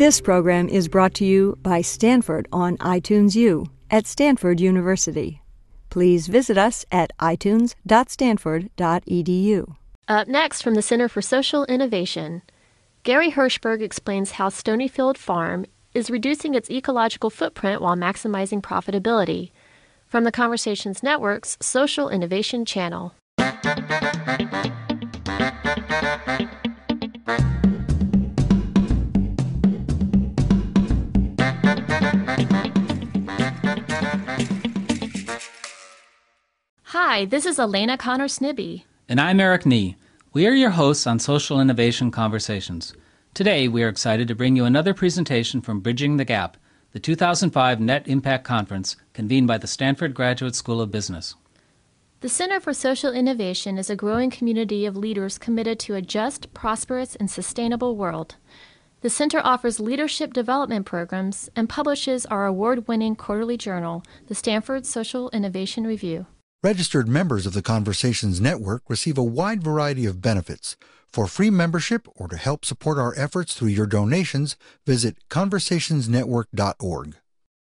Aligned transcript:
This 0.00 0.20
program 0.22 0.70
is 0.70 0.88
brought 0.88 1.12
to 1.16 1.26
you 1.26 1.58
by 1.60 1.82
Stanford 1.82 2.48
on 2.54 2.78
iTunes 2.78 3.36
U 3.36 3.66
at 3.90 4.06
Stanford 4.06 4.58
University. 4.58 5.42
Please 5.90 6.26
visit 6.26 6.56
us 6.56 6.86
at 6.90 7.12
itunes.stanford.edu. 7.18 9.76
Up 10.08 10.26
next 10.26 10.62
from 10.62 10.74
the 10.74 10.80
Center 10.80 11.06
for 11.06 11.20
Social 11.20 11.66
Innovation, 11.66 12.40
Gary 13.02 13.32
Hirshberg 13.32 13.82
explains 13.82 14.30
how 14.30 14.48
Stonyfield 14.48 15.18
Farm 15.18 15.66
is 15.92 16.08
reducing 16.08 16.54
its 16.54 16.70
ecological 16.70 17.28
footprint 17.28 17.82
while 17.82 17.94
maximizing 17.94 18.62
profitability. 18.62 19.50
From 20.06 20.24
the 20.24 20.32
Conversations 20.32 21.02
Network's 21.02 21.58
Social 21.60 22.08
Innovation 22.08 22.64
Channel. 22.64 23.12
Hi, 36.92 37.24
this 37.24 37.46
is 37.46 37.60
Elena 37.60 37.96
Conner 37.96 38.26
Snibbe. 38.26 38.82
And 39.08 39.20
I'm 39.20 39.38
Eric 39.38 39.64
Nee. 39.64 39.94
We 40.32 40.44
are 40.48 40.54
your 40.54 40.70
hosts 40.70 41.06
on 41.06 41.20
Social 41.20 41.60
Innovation 41.60 42.10
Conversations. 42.10 42.94
Today, 43.32 43.68
we 43.68 43.84
are 43.84 43.88
excited 43.88 44.26
to 44.26 44.34
bring 44.34 44.56
you 44.56 44.64
another 44.64 44.92
presentation 44.92 45.60
from 45.60 45.78
Bridging 45.78 46.16
the 46.16 46.24
Gap, 46.24 46.56
the 46.90 46.98
2005 46.98 47.78
Net 47.78 48.08
Impact 48.08 48.42
Conference 48.42 48.96
convened 49.12 49.46
by 49.46 49.56
the 49.56 49.68
Stanford 49.68 50.14
Graduate 50.14 50.56
School 50.56 50.80
of 50.80 50.90
Business. 50.90 51.36
The 52.22 52.28
Center 52.28 52.58
for 52.58 52.74
Social 52.74 53.12
Innovation 53.12 53.78
is 53.78 53.88
a 53.88 53.94
growing 53.94 54.30
community 54.30 54.84
of 54.84 54.96
leaders 54.96 55.38
committed 55.38 55.78
to 55.78 55.94
a 55.94 56.02
just, 56.02 56.52
prosperous, 56.54 57.14
and 57.14 57.30
sustainable 57.30 57.94
world. 57.94 58.34
The 59.02 59.10
Center 59.10 59.40
offers 59.44 59.78
leadership 59.78 60.32
development 60.32 60.86
programs 60.86 61.50
and 61.54 61.68
publishes 61.68 62.26
our 62.26 62.46
award 62.46 62.88
winning 62.88 63.14
quarterly 63.14 63.56
journal, 63.56 64.02
the 64.26 64.34
Stanford 64.34 64.86
Social 64.86 65.30
Innovation 65.30 65.86
Review. 65.86 66.26
Registered 66.62 67.08
members 67.08 67.46
of 67.46 67.54
the 67.54 67.62
Conversations 67.62 68.38
Network 68.38 68.82
receive 68.86 69.16
a 69.16 69.22
wide 69.22 69.62
variety 69.62 70.04
of 70.04 70.20
benefits. 70.20 70.76
For 71.10 71.26
free 71.26 71.48
membership 71.48 72.06
or 72.16 72.28
to 72.28 72.36
help 72.36 72.66
support 72.66 72.98
our 72.98 73.18
efforts 73.18 73.54
through 73.54 73.68
your 73.68 73.86
donations, 73.86 74.56
visit 74.84 75.16
conversationsnetwork.org. 75.30 77.14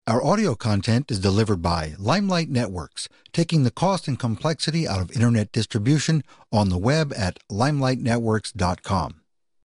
Our 0.06 0.24
audio 0.24 0.54
content 0.54 1.10
is 1.10 1.20
delivered 1.20 1.64
by 1.64 1.96
Limelight 1.98 2.50
Networks, 2.50 3.10
taking 3.32 3.64
the 3.64 3.72
cost 3.72 4.08
and 4.08 4.20
complexity 4.20 4.88
out 4.88 5.02
of 5.02 5.12
internet 5.12 5.52
distribution 5.52 6.24
on 6.52 6.70
the 6.70 6.78
web 6.78 7.12
at 7.18 7.40
limelightnetworks.com. 7.52 9.22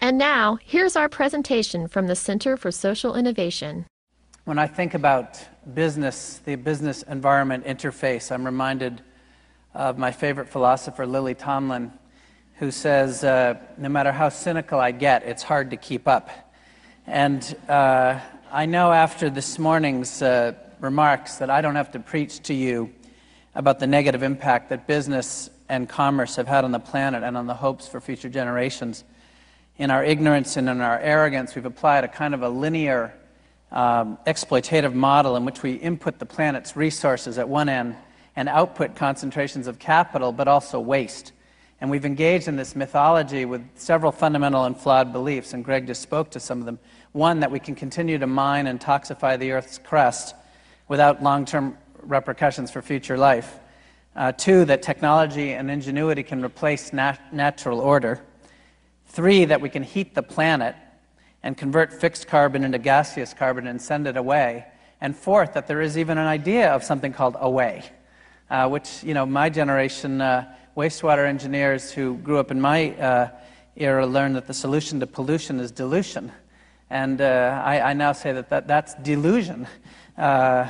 And 0.00 0.18
now, 0.18 0.58
here's 0.64 0.96
our 0.96 1.08
presentation 1.08 1.86
from 1.86 2.08
the 2.08 2.16
Center 2.16 2.56
for 2.56 2.72
Social 2.72 3.14
Innovation. 3.14 3.86
When 4.46 4.58
I 4.58 4.66
think 4.66 4.94
about 4.94 5.38
business, 5.74 6.40
the 6.44 6.56
business 6.56 7.04
environment 7.04 7.64
interface, 7.66 8.32
I'm 8.32 8.44
reminded 8.44 9.00
of 9.74 9.96
my 9.96 10.12
favorite 10.12 10.48
philosopher, 10.48 11.06
Lily 11.06 11.34
Tomlin, 11.34 11.92
who 12.56 12.70
says, 12.70 13.24
uh, 13.24 13.54
No 13.78 13.88
matter 13.88 14.12
how 14.12 14.28
cynical 14.28 14.78
I 14.78 14.90
get, 14.90 15.22
it's 15.22 15.42
hard 15.42 15.70
to 15.70 15.76
keep 15.76 16.06
up. 16.06 16.30
And 17.06 17.42
uh, 17.68 18.20
I 18.50 18.66
know 18.66 18.92
after 18.92 19.30
this 19.30 19.58
morning's 19.58 20.20
uh, 20.22 20.52
remarks 20.80 21.36
that 21.36 21.48
I 21.48 21.60
don't 21.60 21.76
have 21.76 21.92
to 21.92 22.00
preach 22.00 22.40
to 22.44 22.54
you 22.54 22.92
about 23.54 23.80
the 23.80 23.86
negative 23.86 24.22
impact 24.22 24.68
that 24.70 24.86
business 24.86 25.50
and 25.68 25.88
commerce 25.88 26.36
have 26.36 26.48
had 26.48 26.64
on 26.64 26.72
the 26.72 26.78
planet 26.78 27.22
and 27.22 27.36
on 27.36 27.46
the 27.46 27.54
hopes 27.54 27.88
for 27.88 28.00
future 28.00 28.28
generations. 28.28 29.04
In 29.78 29.90
our 29.90 30.04
ignorance 30.04 30.56
and 30.56 30.68
in 30.68 30.80
our 30.80 30.98
arrogance, 30.98 31.54
we've 31.54 31.64
applied 31.64 32.04
a 32.04 32.08
kind 32.08 32.34
of 32.34 32.42
a 32.42 32.48
linear 32.48 33.14
um, 33.70 34.18
exploitative 34.26 34.92
model 34.92 35.34
in 35.36 35.46
which 35.46 35.62
we 35.62 35.72
input 35.72 36.18
the 36.18 36.26
planet's 36.26 36.76
resources 36.76 37.38
at 37.38 37.48
one 37.48 37.70
end 37.70 37.96
and 38.36 38.48
output 38.48 38.96
concentrations 38.96 39.66
of 39.66 39.78
capital, 39.78 40.32
but 40.32 40.48
also 40.48 40.80
waste. 40.80 41.32
And 41.80 41.90
we've 41.90 42.04
engaged 42.04 42.48
in 42.48 42.56
this 42.56 42.76
mythology 42.76 43.44
with 43.44 43.62
several 43.74 44.12
fundamental 44.12 44.64
and 44.64 44.76
flawed 44.76 45.12
beliefs, 45.12 45.52
and 45.52 45.64
Greg 45.64 45.86
just 45.86 46.00
spoke 46.00 46.30
to 46.30 46.40
some 46.40 46.60
of 46.60 46.64
them. 46.64 46.78
One, 47.10 47.40
that 47.40 47.50
we 47.50 47.58
can 47.58 47.74
continue 47.74 48.18
to 48.18 48.26
mine 48.26 48.66
and 48.66 48.80
toxify 48.80 49.38
the 49.38 49.52
Earth's 49.52 49.78
crust 49.78 50.34
without 50.88 51.22
long 51.22 51.44
term 51.44 51.76
repercussions 52.00 52.70
for 52.70 52.82
future 52.82 53.18
life. 53.18 53.58
Uh, 54.14 54.32
two, 54.32 54.64
that 54.66 54.82
technology 54.82 55.52
and 55.52 55.70
ingenuity 55.70 56.22
can 56.22 56.44
replace 56.44 56.92
nat- 56.92 57.32
natural 57.32 57.80
order. 57.80 58.22
Three, 59.06 59.44
that 59.46 59.60
we 59.60 59.68
can 59.68 59.82
heat 59.82 60.14
the 60.14 60.22
planet 60.22 60.76
and 61.42 61.56
convert 61.56 61.92
fixed 61.92 62.28
carbon 62.28 62.64
into 62.64 62.78
gaseous 62.78 63.34
carbon 63.34 63.66
and 63.66 63.80
send 63.80 64.06
it 64.06 64.16
away. 64.16 64.66
And 65.00 65.16
fourth, 65.16 65.54
that 65.54 65.66
there 65.66 65.80
is 65.80 65.98
even 65.98 66.16
an 66.16 66.26
idea 66.26 66.70
of 66.70 66.84
something 66.84 67.12
called 67.12 67.36
away 67.40 67.90
uh, 68.52 68.68
which, 68.68 69.02
you 69.02 69.14
know, 69.14 69.24
my 69.24 69.48
generation, 69.48 70.20
uh, 70.20 70.44
wastewater 70.76 71.26
engineers 71.26 71.90
who 71.90 72.18
grew 72.18 72.38
up 72.38 72.50
in 72.50 72.60
my 72.60 72.90
uh, 72.96 73.28
era 73.76 74.06
learned 74.06 74.36
that 74.36 74.46
the 74.46 74.52
solution 74.52 75.00
to 75.00 75.06
pollution 75.06 75.58
is 75.58 75.72
dilution. 75.72 76.30
And 76.90 77.22
uh, 77.22 77.62
I, 77.64 77.80
I, 77.80 77.92
now 77.94 78.12
say 78.12 78.32
that, 78.32 78.50
that 78.50 78.68
that's 78.68 78.94
delusion. 78.96 79.66
Uh, 80.18 80.68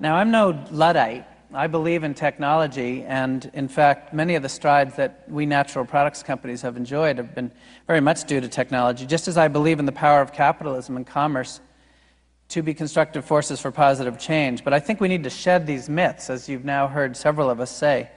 now, 0.00 0.16
I'm 0.16 0.30
no 0.30 0.58
Luddite. 0.70 1.26
I 1.52 1.66
believe 1.66 2.02
in 2.02 2.14
technology, 2.14 3.04
and 3.04 3.48
in 3.52 3.68
fact, 3.68 4.12
many 4.12 4.34
of 4.34 4.42
the 4.42 4.48
strides 4.48 4.96
that 4.96 5.24
we 5.28 5.46
natural 5.46 5.84
products 5.84 6.22
companies 6.22 6.62
have 6.62 6.76
enjoyed 6.76 7.18
have 7.18 7.34
been 7.34 7.52
very 7.86 8.00
much 8.00 8.24
due 8.24 8.40
to 8.40 8.48
technology, 8.48 9.06
just 9.06 9.28
as 9.28 9.36
I 9.36 9.46
believe 9.46 9.78
in 9.78 9.84
the 9.84 9.92
power 9.92 10.20
of 10.20 10.32
capitalism 10.32 10.96
and 10.96 11.06
commerce 11.06 11.60
to 12.54 12.62
be 12.62 12.72
constructive 12.72 13.24
forces 13.24 13.60
for 13.60 13.72
positive 13.72 14.16
change. 14.16 14.62
But 14.62 14.72
I 14.72 14.78
think 14.78 15.00
we 15.00 15.08
need 15.08 15.24
to 15.24 15.30
shed 15.30 15.66
these 15.66 15.88
myths, 15.88 16.30
as 16.30 16.48
you've 16.48 16.64
now 16.64 16.86
heard 16.86 17.16
several 17.16 17.50
of 17.50 17.58
us 17.58 17.68
say, 17.68 18.08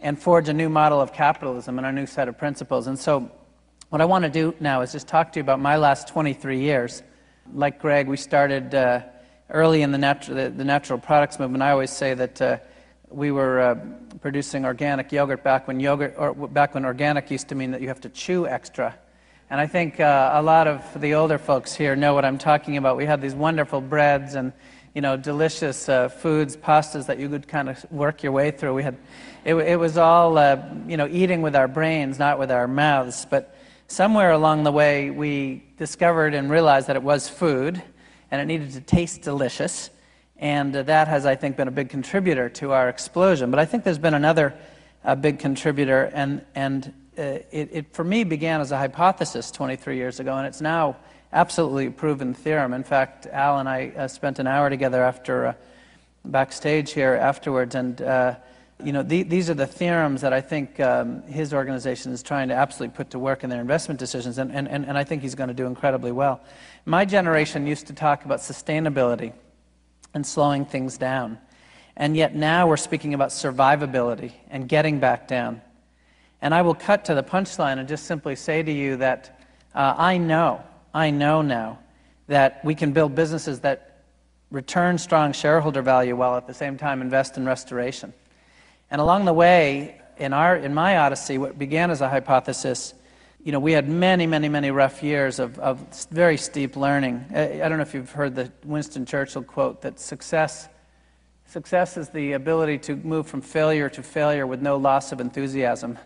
and 0.00 0.20
forge 0.20 0.48
a 0.48 0.52
new 0.52 0.68
model 0.68 1.00
of 1.00 1.12
capitalism 1.12 1.78
and 1.78 1.86
a 1.86 1.92
new 1.92 2.04
set 2.04 2.26
of 2.26 2.36
principles. 2.36 2.88
And 2.88 2.98
so, 2.98 3.30
what 3.90 4.00
I 4.00 4.04
want 4.04 4.24
to 4.24 4.30
do 4.30 4.52
now 4.58 4.80
is 4.80 4.90
just 4.90 5.06
talk 5.06 5.32
to 5.32 5.38
you 5.38 5.42
about 5.42 5.60
my 5.60 5.76
last 5.76 6.08
23 6.08 6.58
years. 6.58 7.04
Like 7.54 7.80
Greg, 7.80 8.08
we 8.08 8.16
started 8.16 8.74
uh, 8.74 9.02
early 9.48 9.82
in 9.82 9.92
the, 9.92 9.98
the, 10.26 10.52
the, 10.54 10.64
natural 10.64 10.98
products 10.98 11.38
movement. 11.38 11.62
I 11.62 11.70
always 11.70 11.90
say 11.90 12.14
that 12.14 12.42
uh, 12.42 12.58
we 13.08 13.30
were 13.30 13.60
uh, 13.60 13.74
producing 14.20 14.64
organic 14.64 15.12
yogurt 15.12 15.44
back 15.44 15.68
when 15.68 15.78
yogurt, 15.78 16.16
or 16.18 16.34
back 16.34 16.74
when 16.74 16.84
organic 16.84 17.30
used 17.30 17.46
to 17.48 17.54
mean 17.54 17.70
that 17.70 17.80
you 17.80 17.86
have 17.86 18.00
to 18.00 18.08
chew 18.08 18.48
extra 18.48 18.98
and 19.50 19.60
I 19.60 19.66
think 19.66 19.98
uh, 19.98 20.32
a 20.34 20.42
lot 20.42 20.66
of 20.66 21.00
the 21.00 21.14
older 21.14 21.38
folks 21.38 21.74
here 21.74 21.96
know 21.96 22.12
what 22.12 22.24
I'm 22.24 22.36
talking 22.36 22.76
about. 22.76 22.98
We 22.98 23.06
had 23.06 23.22
these 23.22 23.34
wonderful 23.34 23.80
breads 23.80 24.34
and 24.34 24.52
you 24.94 25.00
know 25.00 25.16
delicious 25.16 25.88
uh, 25.88 26.10
foods, 26.10 26.54
pastas 26.54 27.06
that 27.06 27.18
you 27.18 27.30
could 27.30 27.48
kind 27.48 27.70
of 27.70 27.90
work 27.90 28.22
your 28.22 28.32
way 28.32 28.50
through. 28.50 28.74
We 28.74 28.82
had, 28.82 28.98
it, 29.44 29.54
it 29.54 29.78
was 29.78 29.96
all 29.96 30.36
uh, 30.36 30.62
you 30.86 30.98
know 30.98 31.08
eating 31.08 31.40
with 31.40 31.56
our 31.56 31.66
brains, 31.66 32.18
not 32.18 32.38
with 32.38 32.50
our 32.50 32.68
mouths. 32.68 33.26
But 33.28 33.56
somewhere 33.86 34.32
along 34.32 34.64
the 34.64 34.72
way, 34.72 35.08
we 35.08 35.64
discovered 35.78 36.34
and 36.34 36.50
realized 36.50 36.88
that 36.88 36.96
it 36.96 37.02
was 37.02 37.26
food, 37.28 37.82
and 38.30 38.42
it 38.42 38.44
needed 38.44 38.72
to 38.72 38.82
taste 38.82 39.22
delicious. 39.22 39.88
And 40.36 40.76
uh, 40.76 40.82
that 40.82 41.08
has, 41.08 41.24
I 41.24 41.36
think, 41.36 41.56
been 41.56 41.68
a 41.68 41.72
big 41.72 41.88
contributor 41.88 42.50
to 42.50 42.72
our 42.72 42.90
explosion. 42.90 43.50
But 43.50 43.60
I 43.60 43.64
think 43.64 43.84
there's 43.84 43.98
been 43.98 44.14
another 44.14 44.54
uh, 45.04 45.14
big 45.14 45.38
contributor, 45.38 46.10
and 46.12 46.44
and 46.54 46.92
it, 47.18 47.68
it, 47.72 47.94
for 47.94 48.04
me, 48.04 48.24
began 48.24 48.60
as 48.60 48.72
a 48.72 48.78
hypothesis 48.78 49.50
23 49.50 49.96
years 49.96 50.20
ago, 50.20 50.36
and 50.36 50.46
it's 50.46 50.60
now 50.60 50.96
absolutely 51.32 51.90
proven 51.90 52.34
theorem. 52.34 52.72
In 52.72 52.84
fact, 52.84 53.26
Al 53.26 53.58
and 53.58 53.68
I 53.68 53.92
uh, 53.96 54.08
spent 54.08 54.38
an 54.38 54.46
hour 54.46 54.70
together 54.70 55.02
after 55.02 55.46
uh, 55.48 55.54
backstage 56.24 56.92
here 56.92 57.14
afterwards, 57.14 57.74
and 57.74 58.00
uh, 58.00 58.36
you 58.82 58.92
know, 58.92 59.02
the, 59.02 59.24
these 59.24 59.50
are 59.50 59.54
the 59.54 59.66
theorems 59.66 60.20
that 60.20 60.32
I 60.32 60.40
think 60.40 60.78
um, 60.78 61.22
his 61.22 61.52
organization 61.52 62.12
is 62.12 62.22
trying 62.22 62.48
to 62.48 62.54
absolutely 62.54 62.96
put 62.96 63.10
to 63.10 63.18
work 63.18 63.42
in 63.42 63.50
their 63.50 63.60
investment 63.60 63.98
decisions, 63.98 64.38
and, 64.38 64.52
and, 64.52 64.68
and 64.68 64.96
I 64.96 65.04
think 65.04 65.22
he's 65.22 65.34
going 65.34 65.48
to 65.48 65.54
do 65.54 65.66
incredibly 65.66 66.12
well. 66.12 66.40
My 66.84 67.04
generation 67.04 67.66
used 67.66 67.88
to 67.88 67.92
talk 67.92 68.24
about 68.24 68.38
sustainability 68.38 69.32
and 70.14 70.24
slowing 70.24 70.64
things 70.64 70.96
down, 70.96 71.38
and 71.96 72.16
yet 72.16 72.36
now 72.36 72.68
we're 72.68 72.76
speaking 72.76 73.14
about 73.14 73.30
survivability 73.30 74.32
and 74.48 74.68
getting 74.68 75.00
back 75.00 75.26
down. 75.26 75.60
And 76.40 76.54
I 76.54 76.62
will 76.62 76.74
cut 76.74 77.04
to 77.06 77.14
the 77.14 77.22
punchline 77.22 77.78
and 77.78 77.88
just 77.88 78.06
simply 78.06 78.36
say 78.36 78.62
to 78.62 78.72
you 78.72 78.96
that 78.96 79.40
uh, 79.74 79.94
I 79.96 80.18
know, 80.18 80.62
I 80.94 81.10
know 81.10 81.42
now 81.42 81.78
that 82.28 82.64
we 82.64 82.74
can 82.74 82.92
build 82.92 83.14
businesses 83.14 83.60
that 83.60 84.04
return 84.50 84.98
strong 84.98 85.32
shareholder 85.32 85.82
value 85.82 86.16
while 86.16 86.36
at 86.36 86.46
the 86.46 86.54
same 86.54 86.78
time 86.78 87.02
invest 87.02 87.36
in 87.36 87.44
restoration. 87.44 88.12
And 88.90 89.00
along 89.00 89.24
the 89.24 89.32
way, 89.32 90.00
in, 90.16 90.32
our, 90.32 90.56
in 90.56 90.74
my 90.74 90.98
odyssey, 90.98 91.38
what 91.38 91.58
began 91.58 91.90
as 91.90 92.00
a 92.00 92.08
hypothesis, 92.08 92.94
you 93.42 93.52
know, 93.52 93.60
we 93.60 93.72
had 93.72 93.88
many, 93.88 94.26
many, 94.26 94.48
many 94.48 94.70
rough 94.70 95.02
years 95.02 95.38
of, 95.38 95.58
of 95.58 95.78
very 96.10 96.36
steep 96.36 96.76
learning. 96.76 97.24
I, 97.34 97.62
I 97.62 97.68
don't 97.68 97.78
know 97.78 97.82
if 97.82 97.94
you've 97.94 98.10
heard 98.10 98.34
the 98.34 98.50
Winston 98.64 99.06
Churchill 99.06 99.42
quote 99.42 99.82
that 99.82 100.00
success, 100.00 100.68
success 101.48 101.96
is 101.96 102.10
the 102.10 102.32
ability 102.32 102.76
to 102.76 102.94
move 102.96 103.26
from 103.26 103.40
failure 103.40 103.88
to 103.88 104.02
failure 104.02 104.46
with 104.46 104.60
no 104.60 104.76
loss 104.76 105.12
of 105.12 105.20
enthusiasm. 105.20 105.98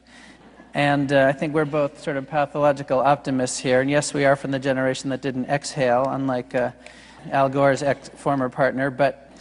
And 0.72 1.12
uh, 1.12 1.26
I 1.26 1.32
think 1.32 1.52
we're 1.52 1.64
both 1.64 2.00
sort 2.00 2.16
of 2.16 2.28
pathological 2.28 3.00
optimists 3.00 3.58
here. 3.58 3.80
And 3.80 3.90
yes, 3.90 4.14
we 4.14 4.24
are 4.24 4.36
from 4.36 4.52
the 4.52 4.60
generation 4.60 5.10
that 5.10 5.20
didn't 5.20 5.46
exhale, 5.46 6.06
unlike 6.08 6.54
uh, 6.54 6.70
Al 7.32 7.48
Gore's 7.48 7.82
ex- 7.82 8.08
former 8.10 8.48
partner. 8.48 8.88
But, 8.88 9.32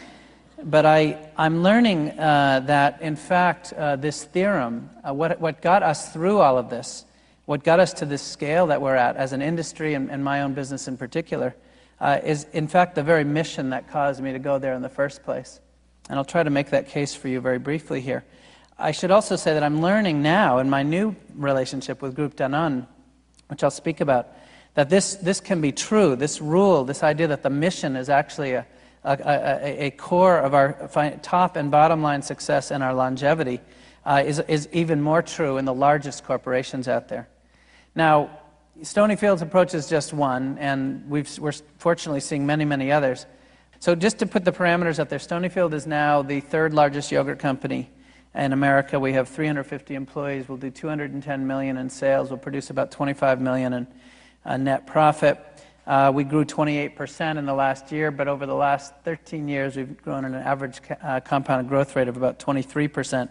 but 0.63 0.87
I, 0.87 1.29
I'm 1.37 1.61
learning 1.61 2.19
uh, 2.19 2.61
that, 2.65 2.99
in 3.01 3.15
fact, 3.15 3.71
uh, 3.73 3.95
this 3.95 4.23
theorem, 4.23 4.89
uh, 5.07 5.13
what, 5.13 5.39
what 5.39 5.61
got 5.61 5.83
us 5.83 6.11
through 6.11 6.39
all 6.39 6.57
of 6.57 6.71
this, 6.71 7.05
what 7.45 7.63
got 7.63 7.79
us 7.79 7.93
to 7.93 8.05
this 8.05 8.23
scale 8.23 8.67
that 8.67 8.81
we're 8.81 8.95
at 8.95 9.17
as 9.17 9.33
an 9.33 9.43
industry 9.43 9.93
and, 9.93 10.09
and 10.09 10.23
my 10.23 10.41
own 10.41 10.53
business 10.53 10.87
in 10.87 10.97
particular, 10.97 11.55
uh, 11.99 12.19
is 12.23 12.47
in 12.53 12.67
fact 12.67 12.95
the 12.95 13.03
very 13.03 13.23
mission 13.23 13.69
that 13.69 13.87
caused 13.87 14.19
me 14.19 14.33
to 14.33 14.39
go 14.39 14.57
there 14.57 14.73
in 14.73 14.81
the 14.81 14.89
first 14.89 15.21
place. 15.23 15.59
And 16.09 16.17
I'll 16.17 16.25
try 16.25 16.43
to 16.43 16.49
make 16.49 16.71
that 16.71 16.89
case 16.89 17.15
for 17.15 17.27
you 17.27 17.39
very 17.39 17.59
briefly 17.59 18.01
here. 18.01 18.23
I 18.77 18.91
should 18.91 19.11
also 19.11 19.35
say 19.35 19.53
that 19.53 19.63
I'm 19.63 19.81
learning 19.81 20.21
now 20.21 20.57
in 20.57 20.69
my 20.69 20.83
new 20.83 21.15
relationship 21.35 22.01
with 22.01 22.15
Groupe 22.15 22.35
Danone, 22.35 22.87
which 23.47 23.63
I'll 23.63 23.71
speak 23.71 24.01
about, 24.01 24.29
that 24.73 24.89
this, 24.89 25.15
this 25.15 25.39
can 25.39 25.61
be 25.61 25.71
true. 25.71 26.15
This 26.15 26.41
rule, 26.41 26.83
this 26.83 27.03
idea 27.03 27.27
that 27.27 27.43
the 27.43 27.49
mission 27.49 27.95
is 27.95 28.09
actually 28.09 28.53
a, 28.53 28.65
a, 29.03 29.17
a, 29.23 29.85
a 29.85 29.91
core 29.91 30.37
of 30.37 30.53
our 30.53 30.89
top 31.21 31.55
and 31.55 31.69
bottom 31.69 32.01
line 32.01 32.21
success 32.21 32.71
and 32.71 32.83
our 32.83 32.93
longevity, 32.93 33.59
uh, 34.05 34.23
is, 34.25 34.39
is 34.47 34.67
even 34.71 35.01
more 35.01 35.21
true 35.21 35.57
in 35.57 35.65
the 35.65 35.73
largest 35.73 36.23
corporations 36.23 36.87
out 36.87 37.07
there. 37.07 37.29
Now, 37.93 38.39
Stonyfield's 38.81 39.41
approach 39.41 39.75
is 39.75 39.87
just 39.87 40.13
one, 40.13 40.57
and 40.57 41.07
we 41.07 41.21
are 41.21 41.53
fortunately 41.77 42.21
seeing 42.21 42.45
many, 42.45 42.65
many 42.65 42.91
others. 42.91 43.27
So, 43.81 43.95
just 43.95 44.19
to 44.19 44.27
put 44.27 44.45
the 44.45 44.51
parameters 44.51 44.99
out 44.99 45.09
there, 45.09 45.17
Stonyfield 45.17 45.73
is 45.73 45.87
now 45.87 46.21
the 46.21 46.39
third 46.39 46.71
largest 46.71 47.11
yogurt 47.11 47.39
company 47.39 47.89
in 48.35 48.53
America, 48.53 48.99
we 48.99 49.13
have 49.13 49.27
350 49.27 49.95
employees. 49.95 50.47
We'll 50.47 50.59
do 50.59 50.69
210 50.69 51.47
million 51.47 51.77
in 51.77 51.89
sales. 51.89 52.29
We'll 52.29 52.37
produce 52.37 52.69
about 52.69 52.91
25 52.91 53.41
million 53.41 53.73
in 53.73 53.87
uh, 54.45 54.57
net 54.57 54.85
profit. 54.85 55.39
Uh, 55.87 56.11
we 56.13 56.23
grew 56.23 56.45
28% 56.45 57.39
in 57.39 57.47
the 57.47 57.55
last 57.55 57.91
year, 57.91 58.11
but 58.11 58.27
over 58.27 58.45
the 58.45 58.53
last 58.53 58.93
13 59.03 59.47
years, 59.47 59.75
we've 59.75 59.99
grown 60.03 60.25
at 60.25 60.31
an 60.31 60.37
average 60.37 60.79
uh, 61.01 61.19
compounded 61.19 61.67
growth 61.67 61.95
rate 61.95 62.07
of 62.07 62.17
about 62.17 62.37
23% 62.37 63.29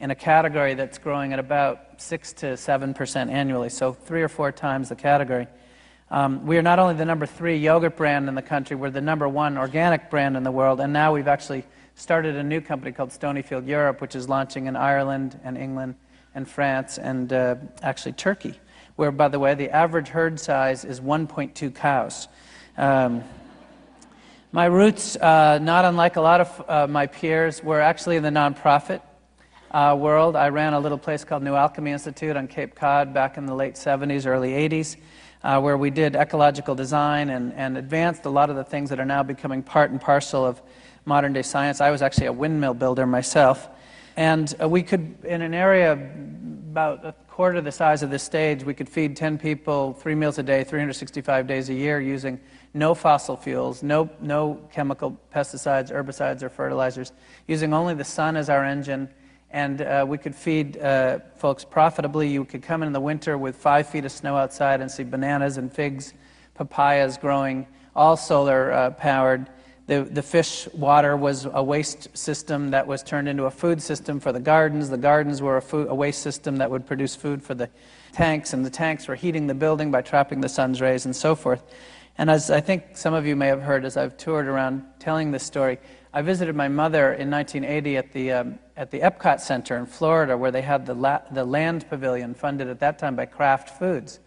in 0.00 0.10
a 0.10 0.14
category 0.14 0.72
that's 0.72 0.96
growing 0.96 1.34
at 1.34 1.38
about 1.38 2.00
6 2.00 2.32
to 2.32 2.46
7% 2.46 3.30
annually, 3.30 3.68
so 3.68 3.92
three 3.92 4.22
or 4.22 4.30
four 4.30 4.50
times 4.50 4.88
the 4.88 4.96
category. 4.96 5.46
Um, 6.12 6.44
we 6.44 6.58
are 6.58 6.62
not 6.62 6.80
only 6.80 6.94
the 6.94 7.04
number 7.04 7.24
three 7.24 7.56
yogurt 7.56 7.96
brand 7.96 8.28
in 8.28 8.34
the 8.34 8.42
country, 8.42 8.74
we're 8.74 8.90
the 8.90 9.00
number 9.00 9.28
one 9.28 9.56
organic 9.56 10.10
brand 10.10 10.36
in 10.36 10.42
the 10.42 10.50
world, 10.50 10.80
and 10.80 10.92
now 10.92 11.12
we've 11.12 11.28
actually 11.28 11.62
started 11.94 12.34
a 12.34 12.42
new 12.42 12.60
company 12.60 12.90
called 12.90 13.10
Stonyfield 13.10 13.68
Europe, 13.68 14.00
which 14.00 14.16
is 14.16 14.28
launching 14.28 14.66
in 14.66 14.74
Ireland 14.74 15.38
and 15.44 15.56
England 15.56 15.94
and 16.34 16.48
France 16.48 16.98
and 16.98 17.32
uh, 17.32 17.54
actually 17.82 18.12
Turkey, 18.12 18.58
where, 18.96 19.12
by 19.12 19.28
the 19.28 19.38
way, 19.38 19.54
the 19.54 19.70
average 19.70 20.08
herd 20.08 20.40
size 20.40 20.84
is 20.84 21.00
1.2 21.00 21.72
cows. 21.76 22.26
Um, 22.76 23.22
my 24.50 24.64
roots, 24.64 25.14
uh, 25.14 25.60
not 25.62 25.84
unlike 25.84 26.16
a 26.16 26.20
lot 26.20 26.40
of 26.40 26.64
uh, 26.68 26.86
my 26.88 27.06
peers, 27.06 27.62
were 27.62 27.80
actually 27.80 28.16
in 28.16 28.24
the 28.24 28.30
nonprofit 28.30 29.00
uh, 29.70 29.96
world. 29.96 30.34
I 30.34 30.48
ran 30.48 30.72
a 30.72 30.80
little 30.80 30.98
place 30.98 31.22
called 31.22 31.44
New 31.44 31.54
Alchemy 31.54 31.92
Institute 31.92 32.36
on 32.36 32.48
Cape 32.48 32.74
Cod 32.74 33.14
back 33.14 33.38
in 33.38 33.46
the 33.46 33.54
late 33.54 33.74
70s, 33.74 34.26
early 34.26 34.50
80s. 34.50 34.96
Uh, 35.42 35.58
where 35.58 35.78
we 35.78 35.88
did 35.88 36.14
ecological 36.16 36.74
design 36.74 37.30
and, 37.30 37.54
and 37.54 37.78
advanced 37.78 38.26
a 38.26 38.28
lot 38.28 38.50
of 38.50 38.56
the 38.56 38.64
things 38.64 38.90
that 38.90 39.00
are 39.00 39.06
now 39.06 39.22
becoming 39.22 39.62
part 39.62 39.90
and 39.90 39.98
parcel 39.98 40.44
of 40.44 40.60
modern 41.06 41.32
day 41.32 41.40
science. 41.40 41.80
I 41.80 41.90
was 41.90 42.02
actually 42.02 42.26
a 42.26 42.32
windmill 42.32 42.74
builder 42.74 43.06
myself. 43.06 43.68
And 44.16 44.54
uh, 44.60 44.68
we 44.68 44.82
could, 44.82 45.16
in 45.24 45.40
an 45.40 45.54
area 45.54 45.92
about 45.92 47.04
a 47.06 47.14
quarter 47.28 47.60
the 47.62 47.72
size 47.72 48.02
of 48.02 48.10
this 48.10 48.22
stage, 48.22 48.64
we 48.64 48.74
could 48.74 48.88
feed 48.88 49.16
10 49.16 49.38
people 49.38 49.94
three 49.94 50.14
meals 50.14 50.38
a 50.38 50.42
day, 50.42 50.62
365 50.62 51.46
days 51.46 51.70
a 51.70 51.74
year 51.74 52.00
using 52.00 52.38
no 52.74 52.94
fossil 52.94 53.34
fuels, 53.36 53.82
no, 53.82 54.10
no 54.20 54.60
chemical 54.70 55.18
pesticides, 55.34 55.90
herbicides, 55.90 56.42
or 56.42 56.50
fertilizers, 56.50 57.12
using 57.48 57.72
only 57.72 57.94
the 57.94 58.04
sun 58.04 58.36
as 58.36 58.50
our 58.50 58.64
engine. 58.64 59.08
And 59.52 59.82
uh, 59.82 60.04
we 60.08 60.16
could 60.16 60.34
feed 60.34 60.78
uh, 60.78 61.18
folks 61.36 61.64
profitably. 61.64 62.28
You 62.28 62.44
could 62.44 62.62
come 62.62 62.82
in 62.82 62.92
the 62.92 63.00
winter 63.00 63.36
with 63.36 63.56
five 63.56 63.88
feet 63.88 64.04
of 64.04 64.12
snow 64.12 64.36
outside 64.36 64.80
and 64.80 64.90
see 64.90 65.02
bananas 65.02 65.56
and 65.56 65.72
figs, 65.72 66.14
papayas 66.54 67.16
growing, 67.16 67.66
all 67.96 68.16
solar 68.16 68.70
uh, 68.72 68.90
powered. 68.90 69.48
The, 69.86 70.04
the 70.04 70.22
fish 70.22 70.68
water 70.72 71.16
was 71.16 71.48
a 71.52 71.62
waste 71.62 72.16
system 72.16 72.70
that 72.70 72.86
was 72.86 73.02
turned 73.02 73.28
into 73.28 73.46
a 73.46 73.50
food 73.50 73.82
system 73.82 74.20
for 74.20 74.30
the 74.30 74.38
gardens. 74.38 74.88
The 74.88 74.96
gardens 74.96 75.42
were 75.42 75.56
a, 75.56 75.62
food, 75.62 75.88
a 75.88 75.94
waste 75.94 76.22
system 76.22 76.58
that 76.58 76.70
would 76.70 76.86
produce 76.86 77.16
food 77.16 77.42
for 77.42 77.54
the 77.54 77.68
tanks, 78.12 78.52
and 78.52 78.64
the 78.64 78.70
tanks 78.70 79.08
were 79.08 79.16
heating 79.16 79.48
the 79.48 79.54
building 79.54 79.90
by 79.90 80.02
trapping 80.02 80.40
the 80.40 80.48
sun's 80.48 80.80
rays 80.80 81.06
and 81.06 81.16
so 81.16 81.34
forth. 81.34 81.64
And 82.18 82.30
as 82.30 82.50
I 82.52 82.60
think 82.60 82.96
some 82.96 83.14
of 83.14 83.26
you 83.26 83.34
may 83.34 83.48
have 83.48 83.62
heard 83.62 83.84
as 83.84 83.96
I've 83.96 84.16
toured 84.16 84.46
around 84.46 84.84
telling 85.00 85.32
this 85.32 85.42
story, 85.42 85.78
I 86.12 86.22
visited 86.22 86.56
my 86.56 86.66
mother 86.66 87.12
in 87.12 87.30
1980 87.30 87.96
at 87.96 88.12
the, 88.12 88.32
um, 88.32 88.58
at 88.76 88.90
the 88.90 88.98
Epcot 88.98 89.38
Center 89.38 89.76
in 89.76 89.86
Florida, 89.86 90.36
where 90.36 90.50
they 90.50 90.62
had 90.62 90.84
the, 90.84 90.94
la- 90.94 91.22
the 91.30 91.44
land 91.44 91.88
pavilion 91.88 92.34
funded 92.34 92.66
at 92.66 92.80
that 92.80 92.98
time 92.98 93.14
by 93.14 93.26
Kraft 93.26 93.78
Foods. 93.78 94.18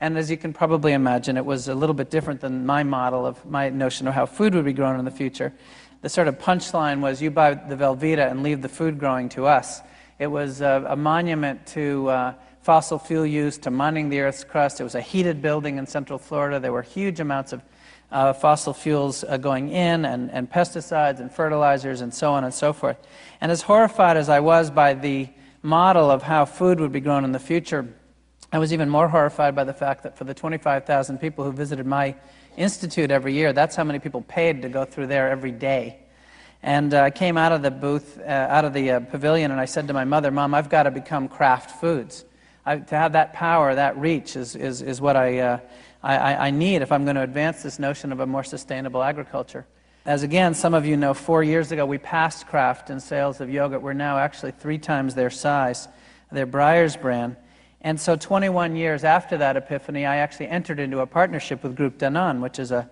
And 0.00 0.16
as 0.16 0.30
you 0.30 0.36
can 0.36 0.52
probably 0.52 0.92
imagine, 0.92 1.36
it 1.36 1.44
was 1.44 1.66
a 1.66 1.74
little 1.74 1.94
bit 1.94 2.08
different 2.08 2.40
than 2.40 2.64
my 2.64 2.84
model 2.84 3.26
of 3.26 3.44
my 3.46 3.68
notion 3.68 4.06
of 4.06 4.14
how 4.14 4.26
food 4.26 4.54
would 4.54 4.64
be 4.64 4.72
grown 4.72 4.96
in 5.00 5.04
the 5.04 5.10
future. 5.10 5.52
The 6.02 6.08
sort 6.08 6.28
of 6.28 6.38
punchline 6.38 7.00
was 7.00 7.20
you 7.20 7.32
buy 7.32 7.54
the 7.54 7.74
Velveeta 7.74 8.30
and 8.30 8.44
leave 8.44 8.62
the 8.62 8.68
food 8.68 9.00
growing 9.00 9.28
to 9.30 9.46
us. 9.46 9.80
It 10.20 10.28
was 10.28 10.60
a, 10.60 10.84
a 10.88 10.94
monument 10.94 11.66
to 11.68 12.08
uh, 12.10 12.34
fossil 12.60 12.98
fuel 12.98 13.26
use, 13.26 13.58
to 13.58 13.72
mining 13.72 14.08
the 14.08 14.20
Earth's 14.20 14.44
crust. 14.44 14.80
It 14.80 14.84
was 14.84 14.94
a 14.94 15.00
heated 15.00 15.42
building 15.42 15.78
in 15.78 15.86
central 15.86 16.18
Florida. 16.20 16.60
There 16.60 16.72
were 16.72 16.82
huge 16.82 17.18
amounts 17.18 17.52
of 17.52 17.60
uh, 18.14 18.32
fossil 18.32 18.72
fuels 18.72 19.24
uh, 19.24 19.36
going 19.36 19.68
in, 19.70 20.04
and, 20.04 20.30
and 20.30 20.50
pesticides 20.50 21.18
and 21.18 21.32
fertilizers, 21.32 22.00
and 22.00 22.14
so 22.14 22.32
on 22.32 22.44
and 22.44 22.54
so 22.54 22.72
forth. 22.72 22.96
And 23.40 23.50
as 23.50 23.62
horrified 23.62 24.16
as 24.16 24.28
I 24.28 24.38
was 24.38 24.70
by 24.70 24.94
the 24.94 25.28
model 25.62 26.10
of 26.10 26.22
how 26.22 26.44
food 26.44 26.78
would 26.78 26.92
be 26.92 27.00
grown 27.00 27.24
in 27.24 27.32
the 27.32 27.40
future, 27.40 27.92
I 28.52 28.58
was 28.58 28.72
even 28.72 28.88
more 28.88 29.08
horrified 29.08 29.56
by 29.56 29.64
the 29.64 29.74
fact 29.74 30.04
that 30.04 30.16
for 30.16 30.22
the 30.22 30.32
25,000 30.32 31.18
people 31.18 31.44
who 31.44 31.50
visited 31.50 31.86
my 31.86 32.14
institute 32.56 33.10
every 33.10 33.34
year, 33.34 33.52
that's 33.52 33.74
how 33.74 33.82
many 33.82 33.98
people 33.98 34.22
paid 34.22 34.62
to 34.62 34.68
go 34.68 34.84
through 34.84 35.08
there 35.08 35.28
every 35.28 35.50
day. 35.50 35.98
And 36.62 36.94
uh, 36.94 37.02
I 37.02 37.10
came 37.10 37.36
out 37.36 37.50
of 37.50 37.62
the 37.62 37.72
booth, 37.72 38.18
uh, 38.20 38.30
out 38.30 38.64
of 38.64 38.72
the 38.72 38.92
uh, 38.92 39.00
pavilion, 39.00 39.50
and 39.50 39.60
I 39.60 39.64
said 39.64 39.88
to 39.88 39.92
my 39.92 40.04
mother, 40.04 40.30
Mom, 40.30 40.54
I've 40.54 40.70
got 40.70 40.84
to 40.84 40.92
become 40.92 41.26
Kraft 41.26 41.80
Foods. 41.80 42.24
I, 42.64 42.76
to 42.76 42.96
have 42.96 43.12
that 43.14 43.32
power, 43.32 43.74
that 43.74 43.98
reach, 43.98 44.36
is, 44.36 44.54
is, 44.54 44.82
is 44.82 45.00
what 45.00 45.16
I, 45.16 45.60
uh, 46.04 46.06
I, 46.06 46.48
I 46.48 46.50
need 46.50 46.82
if 46.82 46.92
I'm 46.92 47.04
going 47.04 47.16
to 47.16 47.22
advance 47.22 47.62
this 47.62 47.78
notion 47.78 48.12
of 48.12 48.20
a 48.20 48.26
more 48.26 48.44
sustainable 48.44 49.02
agriculture. 49.02 49.66
As 50.04 50.22
again, 50.22 50.52
some 50.52 50.74
of 50.74 50.84
you 50.84 50.98
know, 50.98 51.14
four 51.14 51.42
years 51.42 51.72
ago 51.72 51.86
we 51.86 51.96
passed 51.96 52.46
Kraft 52.46 52.90
in 52.90 53.00
sales 53.00 53.40
of 53.40 53.48
yogurt. 53.48 53.80
We're 53.80 53.94
now 53.94 54.18
actually 54.18 54.52
three 54.52 54.76
times 54.76 55.14
their 55.14 55.30
size, 55.30 55.88
their 56.30 56.46
Breyers 56.46 57.00
brand. 57.00 57.36
And 57.80 57.98
so 57.98 58.16
21 58.16 58.76
years 58.76 59.02
after 59.02 59.38
that 59.38 59.56
epiphany, 59.56 60.04
I 60.04 60.16
actually 60.16 60.48
entered 60.48 60.78
into 60.78 61.00
a 61.00 61.06
partnership 61.06 61.62
with 61.62 61.74
Groupe 61.74 61.98
Danone, 61.98 62.40
which 62.40 62.58
is 62.58 62.70
a 62.70 62.88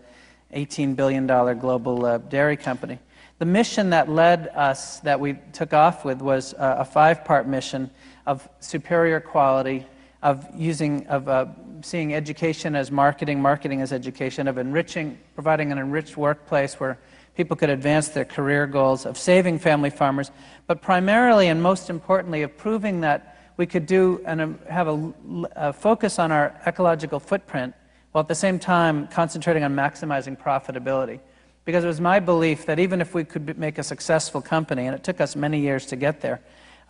$18 0.55 0.97
billion 0.97 1.27
global 1.27 2.07
uh, 2.07 2.19
dairy 2.19 2.57
company. 2.57 2.99
The 3.39 3.47
mission 3.47 3.91
that 3.91 4.09
led 4.09 4.49
us, 4.49 5.01
that 5.01 5.19
we 5.21 5.39
took 5.53 5.75
off 5.75 6.05
with, 6.05 6.23
was 6.23 6.55
uh, 6.55 6.77
a 6.79 6.85
five 6.85 7.25
part 7.25 7.47
mission 7.47 7.91
of 8.27 8.49
superior 8.61 9.21
quality, 9.21 9.85
of 10.23 10.47
using, 10.57 11.07
of 11.09 11.29
uh, 11.29 11.47
seeing 11.83 12.15
education 12.15 12.77
as 12.77 12.91
marketing, 12.91 13.43
marketing 13.43 13.81
as 13.81 13.93
education, 13.93 14.47
of 14.47 14.57
enriching, 14.57 15.19
providing 15.35 15.73
an 15.73 15.79
enriched 15.79 16.17
workplace 16.17 16.75
where 16.75 16.99
people 17.37 17.57
could 17.57 17.71
advance 17.71 18.09
their 18.09 18.25
career 18.25 18.67
goals, 18.67 19.07
of 19.07 19.19
saving 19.19 19.59
family 19.59 19.91
farmers, 19.91 20.31
but 20.67 20.81
primarily 20.83 21.49
and 21.49 21.63
most 21.63 21.91
importantly, 21.91 22.43
of 22.43 22.57
proving 22.57 23.01
that 23.01 23.39
we 23.57 23.67
could 23.67 23.87
do 23.87 24.21
and 24.27 24.41
um, 24.41 24.59
have 24.69 24.89
a, 24.89 25.13
a 25.57 25.73
focus 25.73 26.19
on 26.19 26.31
our 26.31 26.55
ecological 26.67 27.21
footprint 27.21 27.75
while 28.13 28.23
at 28.23 28.29
the 28.29 28.35
same 28.35 28.59
time 28.59 29.09
concentrating 29.09 29.65
on 29.65 29.75
maximizing 29.75 30.39
profitability. 30.39 31.21
Because 31.65 31.85
it 31.85 31.87
was 31.87 32.01
my 32.01 32.21
belief 32.21 32.67
that 32.67 32.79
even 32.79 33.01
if 33.01 33.15
we 33.15 33.25
could 33.25 33.59
make 33.59 33.79
a 33.79 33.83
successful 33.83 34.41
company, 34.41 34.87
and 34.87 34.95
it 34.95 35.03
took 35.03 35.21
us 35.21 35.37
many 35.37 35.61
years 35.61 35.87
to 35.87 35.97
get 35.97 36.21
there, 36.21 36.41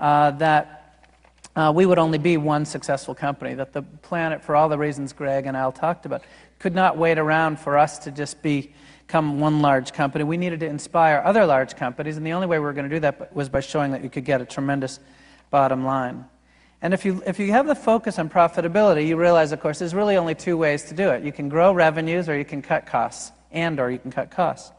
uh, 0.01 0.31
that 0.33 0.82
uh, 1.55 1.73
we 1.75 1.87
would 1.87 1.99
only 1.99 2.19
be 2.19 2.37
one 2.37 2.65
successful 2.65 3.15
company, 3.15 3.55
that 3.55 3.73
the 3.73 3.83
planet, 3.83 4.43
for 4.43 4.57
all 4.57 4.69
the 4.69 4.79
reasons 4.79 5.13
Greg 5.13 5.47
and 5.47 5.57
Al 5.57 5.73
talked 5.73 6.07
about, 6.07 6.23
could 6.59 6.75
not 6.75 6.97
wait 6.97 7.19
around 7.19 7.59
for 7.59 7.77
us 7.77 7.99
to 8.01 8.11
just 8.11 8.43
be, 8.43 8.73
become 9.07 9.41
one 9.41 9.61
large 9.61 9.93
company. 9.93 10.25
We 10.25 10.39
needed 10.39 10.61
to 10.61 10.67
inspire 10.67 11.21
other 11.23 11.45
large 11.45 11.77
companies, 11.77 12.17
and 12.17 12.25
the 12.25 12.33
only 12.33 12.47
way 12.47 12.59
we 12.59 12.65
were 12.65 12.73
going 12.73 12.89
to 12.89 12.97
do 12.97 13.01
that 13.01 13.37
was 13.37 13.51
by 13.51 13.61
showing 13.61 13.93
that 13.93 14.03
you 14.03 14.09
could 14.09 14.25
get 14.25 14.41
a 14.41 14.47
tremendous 14.47 15.01
bottom 15.51 15.85
line. 15.85 16.25
And 16.81 16.95
if 16.95 17.05
you, 17.05 17.23
if 17.27 17.39
you 17.39 17.53
have 17.53 17.67
the 17.67 17.75
focus 17.75 18.19
on 18.19 18.31
profitability, 18.31 19.07
you 19.07 19.17
realize, 19.17 19.53
of 19.53 19.61
course, 19.61 19.79
there's 19.79 19.95
really 19.95 20.17
only 20.17 20.35
two 20.35 20.57
ways 20.57 20.85
to 20.85 20.95
do 20.95 21.11
it. 21.11 21.23
You 21.23 21.31
can 21.31 21.51
grow 21.51 21.75
revenues 21.75 22.27
or 22.29 22.39
you 22.39 22.45
can 22.47 22.63
cut 22.63 22.87
costs, 22.87 23.33
and 23.51 23.79
or 23.79 23.91
you 23.91 23.99
can 23.99 24.11
cut 24.11 24.31
costs. 24.31 24.73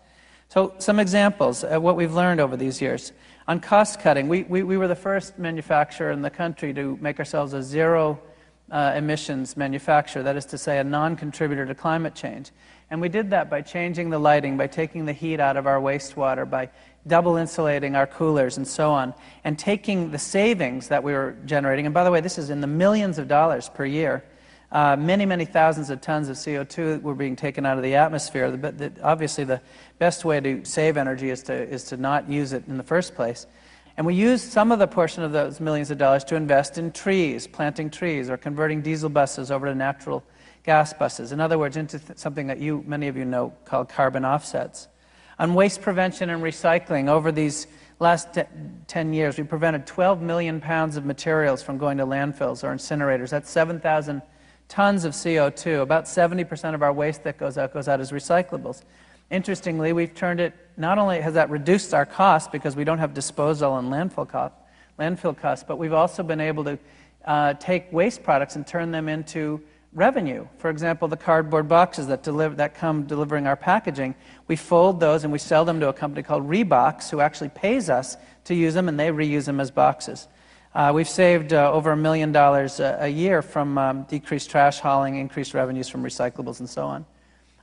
So 0.50 0.74
some 0.80 1.00
examples 1.00 1.64
of 1.64 1.84
what 1.84 1.96
we've 1.96 2.14
learned 2.14 2.40
over 2.40 2.58
these 2.58 2.82
years. 2.82 3.12
On 3.46 3.60
cost 3.60 4.00
cutting, 4.00 4.30
we, 4.30 4.44
we, 4.44 4.64
we 4.64 4.78
were 4.78 4.88
the 4.88 4.96
first 4.96 5.38
manufacturer 5.38 6.12
in 6.12 6.22
the 6.22 6.30
country 6.30 6.74
to 6.74 6.98
make 7.02 7.20
ourselves 7.20 7.52
a 7.54 7.62
zero 7.62 8.20
uh, 8.72 8.94
emissions 8.96 9.58
manufacturer, 9.58 10.24
that 10.24 10.38
is 10.38 10.46
to 10.46 10.58
say, 10.58 10.80
a 10.80 10.84
non 10.84 11.18
contributor 11.18 11.66
to 11.66 11.76
climate 11.76 12.16
change. 12.16 12.52
And 12.90 13.02
we 13.02 13.10
did 13.10 13.30
that 13.32 13.50
by 13.50 13.62
changing 13.62 14.10
the 14.10 14.20
lighting, 14.20 14.56
by 14.56 14.68
taking 14.68 15.06
the 15.06 15.14
heat 15.14 15.42
out 15.42 15.58
of 15.58 15.68
our 15.68 15.82
wastewater, 15.82 16.50
by 16.50 16.70
double 17.06 17.36
insulating 17.36 17.96
our 17.96 18.08
coolers, 18.08 18.56
and 18.56 18.66
so 18.66 18.92
on, 18.92 19.14
and 19.44 19.60
taking 19.60 20.12
the 20.12 20.20
savings 20.20 20.88
that 20.88 21.04
we 21.04 21.12
were 21.12 21.36
generating. 21.46 21.86
And 21.86 21.94
by 21.94 22.06
the 22.06 22.12
way, 22.12 22.22
this 22.22 22.38
is 22.38 22.50
in 22.50 22.62
the 22.62 22.68
millions 22.68 23.18
of 23.18 23.28
dollars 23.28 23.68
per 23.68 23.86
year. 23.86 24.24
Uh, 24.74 24.96
many, 24.96 25.24
many 25.24 25.46
thousands 25.46 25.92
of 25.92 26.02
tons 26.02 26.30
of 26.30 26.36
CO2 26.36 27.00
were 27.04 27.14
being 27.14 27.36
taken 27.36 27.64
out 27.64 27.78
of 27.78 27.84
the 27.84 27.94
atmosphere. 27.94 28.50
But 28.58 28.80
the, 28.80 28.92
obviously, 29.04 29.44
the 29.44 29.62
best 30.00 30.26
way 30.26 30.40
to 30.40 30.66
save 30.66 30.98
energy 30.98 31.30
is 31.30 31.44
to, 31.44 31.54
is 31.54 31.84
to 31.86 31.98
not 31.98 32.28
use 32.28 32.54
it 32.54 32.64
in 32.68 32.78
the 32.78 32.84
first 32.84 33.14
place. 33.14 33.46
And 33.98 34.08
we 34.08 34.16
used 34.16 34.52
some 34.52 34.72
of 34.72 34.80
the 34.80 34.88
portion 34.88 35.22
of 35.22 35.32
those 35.32 35.60
millions 35.60 35.92
of 35.92 36.00
dollars 36.00 36.24
to 36.24 36.36
invest 36.36 36.80
in 36.80 36.92
trees, 36.92 37.46
planting 37.46 37.92
trees, 37.92 38.32
or 38.32 38.38
converting 38.38 38.82
diesel 38.82 39.10
buses 39.10 39.52
over 39.52 39.68
to 39.68 39.76
natural 39.76 40.24
gas 40.64 40.92
buses. 40.92 41.32
In 41.32 41.40
other 41.40 41.60
words, 41.60 41.78
into 41.78 42.02
something 42.16 42.48
that 42.48 42.60
you, 42.60 42.84
many 42.88 43.08
of 43.08 43.16
you 43.16 43.26
know 43.26 43.54
called 43.66 43.90
carbon 43.90 44.26
offsets. 44.26 44.88
On 45.38 45.54
waste 45.54 45.84
prevention 45.84 46.32
and 46.32 46.42
recycling, 46.42 47.10
over 47.10 47.32
these 47.32 47.68
last 48.00 48.40
10 48.88 49.14
years, 49.14 49.38
we 49.38 49.44
prevented 49.44 49.86
12 49.86 50.20
million 50.24 50.60
pounds 50.60 50.98
of 50.98 51.06
materials 51.06 51.62
from 51.62 51.78
going 51.78 52.00
to 52.00 52.08
landfills 52.08 52.64
or 52.64 52.74
incinerators. 52.74 53.30
That's 53.30 53.52
7,000 53.52 54.24
tons 54.68 55.06
of 55.06 55.14
CO2. 55.14 55.82
About 55.82 56.06
70% 56.06 56.74
of 56.74 56.82
our 56.82 56.94
waste 56.94 57.24
that 57.24 57.38
goes 57.38 57.58
out 57.58 57.74
goes 57.74 57.88
out 57.88 58.00
as 58.00 58.12
recyclables. 58.12 58.84
Interestingly, 59.30 59.94
we've 59.94 60.14
turned 60.14 60.40
it, 60.40 60.54
not 60.78 60.98
only 60.98 61.20
has 61.22 61.34
that 61.34 61.50
reduced 61.50 61.94
our 61.94 62.06
cost 62.06 62.52
because 62.52 62.76
we 62.76 62.84
don't 62.84 63.00
have 63.00 63.14
disposal 63.14 63.78
and 63.78 63.90
landfill, 63.90 64.52
landfill 65.00 65.38
costs, 65.38 65.66
but 65.68 65.78
we've 65.78 65.94
also 65.94 66.24
been 66.24 66.42
able 66.42 66.64
to 66.64 66.78
uh, 67.26 67.54
take 67.56 67.92
waste 67.92 68.24
products 68.24 68.56
and 68.56 68.68
turn 68.68 68.92
them 68.92 69.10
into 69.10 69.62
revenue. 69.94 70.48
For 70.58 70.70
example, 70.70 71.08
the 71.08 71.18
cardboard 71.18 71.68
boxes 71.68 72.08
that, 72.08 72.24
deliver, 72.24 72.56
that 72.56 72.76
come 72.76 73.04
delivering 73.04 73.48
our 73.48 73.56
packaging, 73.56 74.16
we 74.48 74.56
fold 74.56 75.00
those 75.00 75.24
and 75.24 75.32
we 75.32 75.40
sell 75.40 75.66
them 75.66 75.80
to 75.80 75.90
a 75.90 75.94
company 75.94 76.24
called 76.24 76.48
Rebox, 76.48 77.10
who 77.10 77.20
actually 77.20 77.50
pays 77.50 77.90
us 77.90 78.18
to 78.46 78.56
use 78.56 78.74
them, 78.74 78.90
and 78.90 79.00
they 79.00 79.10
reuse 79.10 79.46
them 79.46 79.60
as 79.60 79.72
boxes. 79.72 80.28
Uh, 80.76 80.92
we've 80.94 81.10
saved 81.10 81.54
uh, 81.54 81.72
over 81.72 81.92
a 81.92 81.98
million 81.98 82.32
dollars 82.32 82.80
a, 82.80 82.98
a 83.02 83.08
year 83.08 83.44
from 83.44 83.78
um, 83.78 84.04
decreased 84.04 84.50
trash 84.50 84.80
hauling, 84.80 85.18
increased 85.18 85.54
revenues 85.54 85.88
from 85.88 86.02
recyclables, 86.02 86.60
and 86.60 86.68
so 86.68 86.88
on. 86.88 87.06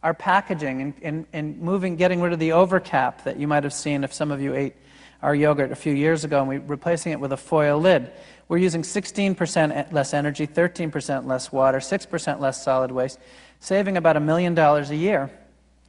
Our 0.05 0.15
packaging 0.15 0.81
and, 0.81 0.95
and, 1.03 1.27
and 1.33 1.61
moving, 1.61 1.97
getting 1.97 2.21
rid 2.21 2.33
of 2.33 2.39
the 2.39 2.53
overcap 2.53 3.25
that 3.25 3.37
you 3.37 3.49
might 3.49 3.65
have 3.65 3.73
seen 3.73 4.05
if 4.05 4.13
some 4.13 4.31
of 4.31 4.41
you 4.41 4.55
ate 4.55 4.77
our 5.23 5.35
yogurt 5.35 5.73
a 5.73 5.77
few 5.77 5.93
years 5.93 6.23
ago, 6.23 6.39
and 6.39 6.49
we're 6.49 6.61
replacing 6.61 7.11
it 7.11 7.19
with 7.19 7.33
a 7.33 7.37
foil 7.37 7.81
lid. 7.81 8.13
We're 8.47 8.59
using 8.59 8.83
16% 8.83 9.93
less 9.93 10.15
energy, 10.15 10.47
13% 10.47 11.27
less 11.27 11.51
water, 11.51 11.79
6% 11.79 12.41
less 12.41 12.63
solid 12.63 12.93
waste, 12.93 13.19
saving 13.59 13.97
about 13.97 14.17
a 14.17 14.21
million 14.21 14.55
dollars 14.55 14.91
a 14.91 14.97
year. 14.97 15.31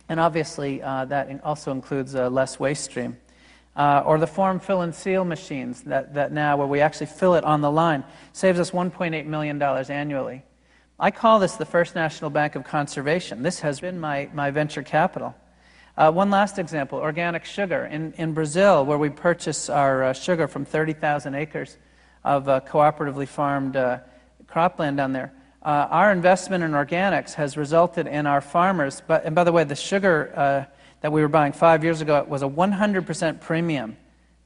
And 0.10 0.20
obviously, 0.20 0.82
uh, 0.82 1.06
that 1.06 1.40
also 1.44 1.72
includes 1.72 2.16
a 2.16 2.30
less 2.32 2.60
waste 2.60 2.86
stream. 2.86 3.16
Uh, 3.75 4.04
or 4.06 4.20
the 4.20 4.28
form, 4.28 4.60
fill, 4.60 4.82
and 4.82 4.94
seal 4.94 5.24
machines 5.24 5.82
that, 5.84 6.13
that 6.13 6.34
now, 6.34 6.58
where 6.58 6.68
we 6.68 6.82
actually 6.82 7.06
fill 7.06 7.36
it 7.36 7.44
on 7.46 7.62
the 7.62 7.72
line, 7.72 8.04
saves 8.34 8.60
us 8.60 8.72
$1.8 8.72 9.25
million 9.25 9.62
annually. 9.62 10.44
I 11.00 11.10
call 11.10 11.40
this 11.40 11.56
the 11.56 11.66
First 11.66 11.96
National 11.96 12.30
Bank 12.30 12.56
of 12.56 12.66
Conservation. 12.66 13.44
This 13.44 13.62
has 13.62 13.80
been 13.80 14.00
my, 14.00 14.30
my 14.34 14.51
venture 14.51 14.84
capital. 14.84 15.34
Uh, 15.98 16.12
one 16.12 16.30
last 16.30 16.60
example 16.60 17.00
organic 17.00 17.46
sugar. 17.46 17.86
In, 17.86 18.13
in 18.18 18.34
Brazil, 18.34 18.86
where 18.86 18.98
we 18.98 19.10
purchase 19.10 19.70
our 19.70 20.04
uh, 20.04 20.13
sugar 20.13 20.48
from 20.48 20.66
30,000 20.66 21.34
acres 21.34 21.78
of 22.24 22.48
uh, 22.50 22.60
cooperatively 22.62 23.28
farmed 23.28 23.78
uh, 23.78 24.00
cropland 24.48 24.98
down 24.98 25.13
there. 25.13 25.34
Uh, 25.63 25.88
our 25.90 26.12
investment 26.12 26.63
in 26.63 26.72
organics 26.72 27.34
has 27.34 27.56
resulted 27.56 28.06
in 28.06 28.28
our 28.28 28.42
farmers, 28.42 29.01
but, 29.08 29.25
and 29.25 29.34
by 29.34 29.44
the 29.44 29.51
way, 29.51 29.63
the 29.63 29.75
sugar 29.75 30.68
that 31.01 31.12
we 31.12 31.22
were 31.22 31.27
buying 31.27 31.51
five 31.51 31.84
years 31.84 32.01
ago 32.01 32.24
was 32.27 32.41
a 32.41 32.48
100% 32.48 33.41
premium. 33.41 33.98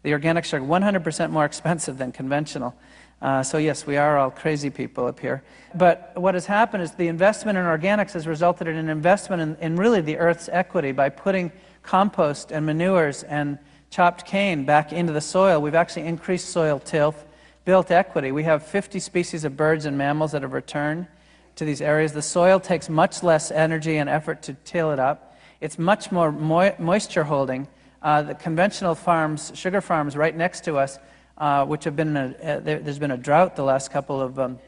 The 0.04 0.14
organic 0.14 0.46
sugar, 0.46 0.66
100% 0.66 1.30
more 1.32 1.46
expensive 1.52 1.98
than 1.98 2.12
conventional. 2.12 2.76
Uh, 3.22 3.42
so, 3.44 3.58
yes, 3.58 3.88
we 3.88 3.98
are 3.98 4.18
all 4.18 4.30
crazy 4.30 4.70
people 4.70 5.08
up 5.08 5.20
here. 5.20 5.44
But 5.74 6.12
what 6.16 6.34
has 6.34 6.46
happened 6.46 6.84
is 6.84 6.92
the 6.92 7.08
investment 7.08 7.58
in 7.58 7.64
organics 7.64 8.12
has 8.14 8.28
resulted 8.28 8.68
in 8.68 8.76
an 8.76 8.90
investment 8.90 9.42
in, 9.42 9.56
in 9.58 9.76
really 9.78 10.02
the 10.02 10.18
earth's 10.18 10.50
equity 10.52 10.92
by 10.92 11.10
putting 11.10 11.52
compost 11.82 12.52
and 12.52 12.66
manures 12.66 13.24
and 13.24 13.58
chopped 13.90 14.26
cane 14.26 14.66
back 14.66 14.92
into 14.92 15.14
the 15.14 15.22
soil. 15.22 15.62
We've 15.62 15.76
actually 15.76 16.08
increased 16.08 16.50
soil 16.50 16.80
tilth 16.80 17.26
built 17.64 17.90
equity. 17.90 18.32
We 18.32 18.44
have 18.44 18.66
50 18.66 19.00
species 19.00 19.44
of 19.44 19.58
birds 19.58 19.86
and 19.86 19.98
mammals 19.98 20.34
that 20.34 20.44
have 20.44 20.54
returned 20.54 21.08
to 21.56 21.66
these 21.66 21.82
areas. 21.82 22.14
The 22.14 22.22
soil 22.22 22.60
takes 22.60 22.90
much 22.90 23.24
less 23.24 23.50
energy 23.50 23.98
and 23.98 24.10
effort 24.10 24.44
to 24.44 24.54
till 24.66 24.92
it 24.92 25.00
up. 25.00 25.25
It's 25.66 25.80
much 25.80 26.12
more 26.12 26.32
mo- 26.32 26.76
moisture 26.78 27.24
holding. 27.24 27.68
Uh, 28.00 28.22
the 28.22 28.36
conventional 28.36 28.94
farms, 28.94 29.52
sugar 29.56 29.82
farms 29.82 30.16
right 30.16 30.38
next 30.38 30.64
to 30.66 30.78
us, 30.78 31.00
uh, 31.40 31.66
which 31.66 31.86
have 31.86 31.96
been, 31.96 32.16
a, 32.16 32.36
uh, 32.44 32.60
there, 32.60 32.80
has 32.84 33.00
been 33.00 33.10
a 33.10 33.18
drought 33.18 33.56
the 33.56 33.64
last 33.64 33.90
couple 33.90 34.22
of 34.22 34.38
um, 34.38 34.60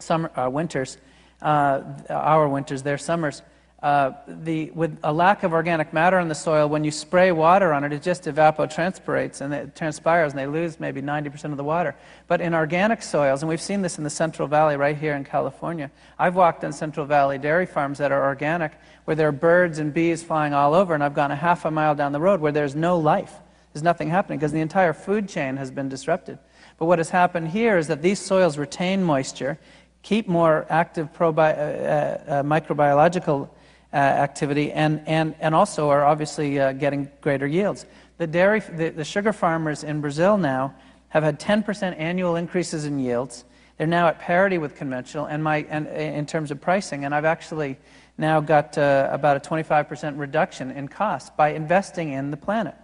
summer, 0.00 0.32
uh, 0.36 0.50
winters, 0.50 0.98
uh, 1.40 1.82
our 2.10 2.48
winters, 2.48 2.82
their 2.82 2.98
summers. 2.98 3.42
Uh, 3.84 4.14
the, 4.26 4.70
with 4.70 4.98
a 5.04 5.12
lack 5.12 5.42
of 5.42 5.52
organic 5.52 5.92
matter 5.92 6.18
in 6.18 6.26
the 6.26 6.34
soil, 6.34 6.66
when 6.66 6.84
you 6.84 6.90
spray 6.90 7.30
water 7.32 7.70
on 7.74 7.84
it, 7.84 7.92
it 7.92 8.00
just 8.00 8.24
evapotranspirates 8.24 9.42
and 9.42 9.52
it 9.52 9.76
transpires 9.76 10.32
and 10.32 10.38
they 10.38 10.46
lose 10.46 10.80
maybe 10.80 11.02
90% 11.02 11.50
of 11.50 11.58
the 11.58 11.64
water. 11.64 11.94
But 12.26 12.40
in 12.40 12.54
organic 12.54 13.02
soils, 13.02 13.42
and 13.42 13.48
we've 13.50 13.60
seen 13.60 13.82
this 13.82 13.98
in 13.98 14.04
the 14.04 14.08
Central 14.08 14.48
Valley 14.48 14.78
right 14.78 14.96
here 14.96 15.14
in 15.14 15.22
California, 15.22 15.90
I've 16.18 16.34
walked 16.34 16.64
on 16.64 16.72
Central 16.72 17.04
Valley 17.04 17.36
dairy 17.36 17.66
farms 17.66 17.98
that 17.98 18.10
are 18.10 18.24
organic 18.24 18.72
where 19.04 19.16
there 19.16 19.28
are 19.28 19.32
birds 19.32 19.78
and 19.78 19.92
bees 19.92 20.22
flying 20.22 20.54
all 20.54 20.72
over, 20.72 20.94
and 20.94 21.04
I've 21.04 21.12
gone 21.12 21.30
a 21.30 21.36
half 21.36 21.66
a 21.66 21.70
mile 21.70 21.94
down 21.94 22.12
the 22.12 22.20
road 22.20 22.40
where 22.40 22.52
there's 22.52 22.74
no 22.74 22.96
life. 22.96 23.34
There's 23.74 23.82
nothing 23.82 24.08
happening 24.08 24.38
because 24.38 24.52
the 24.52 24.62
entire 24.62 24.94
food 24.94 25.28
chain 25.28 25.58
has 25.58 25.70
been 25.70 25.90
disrupted. 25.90 26.38
But 26.78 26.86
what 26.86 27.00
has 27.00 27.10
happened 27.10 27.48
here 27.48 27.76
is 27.76 27.88
that 27.88 28.00
these 28.00 28.18
soils 28.18 28.56
retain 28.56 29.04
moisture, 29.04 29.58
keep 30.00 30.26
more 30.26 30.64
active 30.70 31.12
probi- 31.12 31.58
uh, 31.58 31.60
uh, 31.60 32.24
uh 32.26 32.42
microbiological 32.44 33.50
activity 33.98 34.72
and, 34.72 35.00
and, 35.06 35.34
and 35.40 35.54
also 35.54 35.88
are 35.88 36.04
obviously 36.04 36.58
uh, 36.58 36.72
getting 36.72 37.10
greater 37.20 37.46
yields. 37.46 37.86
The, 38.18 38.26
dairy, 38.26 38.60
the, 38.60 38.90
the 38.90 39.04
sugar 39.04 39.32
farmers 39.32 39.84
in 39.84 40.00
Brazil 40.00 40.36
now 40.36 40.74
have 41.08 41.22
had 41.22 41.38
10% 41.38 41.98
annual 41.98 42.36
increases 42.36 42.84
in 42.84 42.98
yields. 42.98 43.44
They're 43.78 43.86
now 43.86 44.08
at 44.08 44.18
parity 44.18 44.58
with 44.58 44.76
conventional 44.76 45.26
and 45.26 45.42
my, 45.42 45.66
and, 45.68 45.86
in 45.86 46.26
terms 46.26 46.50
of 46.50 46.60
pricing, 46.60 47.04
and 47.04 47.14
I've 47.14 47.24
actually 47.24 47.76
now 48.18 48.40
got 48.40 48.78
uh, 48.78 49.08
about 49.10 49.36
a 49.36 49.40
25% 49.40 50.18
reduction 50.18 50.70
in 50.70 50.88
cost 50.88 51.36
by 51.36 51.50
investing 51.50 52.12
in 52.12 52.30
the 52.30 52.36
planet. 52.36 52.74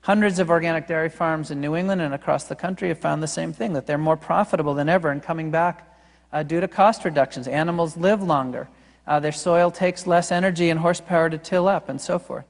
Hundreds 0.00 0.38
of 0.38 0.50
organic 0.50 0.86
dairy 0.86 1.08
farms 1.08 1.50
in 1.50 1.60
New 1.60 1.74
England 1.74 2.00
and 2.00 2.14
across 2.14 2.44
the 2.44 2.54
country 2.54 2.88
have 2.88 2.98
found 2.98 3.22
the 3.22 3.28
same 3.28 3.52
thing 3.52 3.72
that 3.72 3.86
they're 3.86 3.98
more 3.98 4.16
profitable 4.16 4.72
than 4.72 4.88
ever 4.88 5.10
and 5.10 5.22
coming 5.22 5.50
back 5.50 5.92
uh, 6.32 6.42
due 6.42 6.60
to 6.60 6.68
cost 6.68 7.04
reductions. 7.04 7.48
Animals 7.48 7.96
live 7.96 8.22
longer. 8.22 8.68
Uh, 9.06 9.20
their 9.20 9.32
soil 9.32 9.70
takes 9.70 10.06
less 10.06 10.32
energy 10.32 10.70
and 10.70 10.80
horsepower 10.80 11.30
to 11.30 11.38
till 11.38 11.68
up, 11.68 11.88
and 11.88 12.00
so 12.00 12.18
forth. 12.18 12.44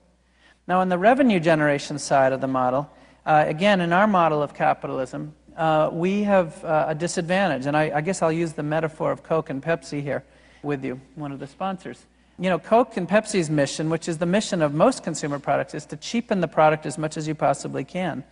Now, 0.66 0.80
on 0.80 0.88
the 0.88 0.98
revenue 0.98 1.38
generation 1.38 1.98
side 1.98 2.32
of 2.32 2.40
the 2.40 2.48
model, 2.48 2.90
uh, 3.24 3.44
again, 3.46 3.80
in 3.80 3.92
our 3.92 4.06
model 4.06 4.42
of 4.42 4.54
capitalism, 4.54 5.34
uh, 5.56 5.90
we 5.92 6.22
have 6.22 6.62
uh, 6.64 6.86
a 6.88 6.94
disadvantage. 6.94 7.66
And 7.66 7.76
I, 7.76 7.96
I, 7.96 8.00
guess 8.00 8.22
I'll 8.22 8.32
use 8.32 8.52
the 8.52 8.62
metaphor 8.62 9.10
of 9.10 9.22
Coke 9.22 9.50
and 9.50 9.62
Pepsi 9.62 10.02
here 10.02 10.24
with 10.62 10.84
you, 10.84 11.00
one 11.14 11.32
of 11.32 11.38
the 11.38 11.46
sponsors. 11.46 12.04
You 12.38 12.50
know, 12.50 12.58
Coke 12.58 12.96
and 12.96 13.08
Pepsi's 13.08 13.48
mission, 13.48 13.88
which 13.88 14.08
is 14.08 14.18
the 14.18 14.26
mission 14.26 14.60
of 14.60 14.74
most 14.74 15.02
consumer 15.02 15.38
products, 15.38 15.74
is 15.74 15.86
to 15.86 15.96
cheapen 15.96 16.40
the 16.40 16.48
product 16.48 16.84
as 16.84 16.98
much 16.98 17.16
as 17.16 17.26
you 17.26 17.34
possibly 17.34 17.84
can. 17.84 18.24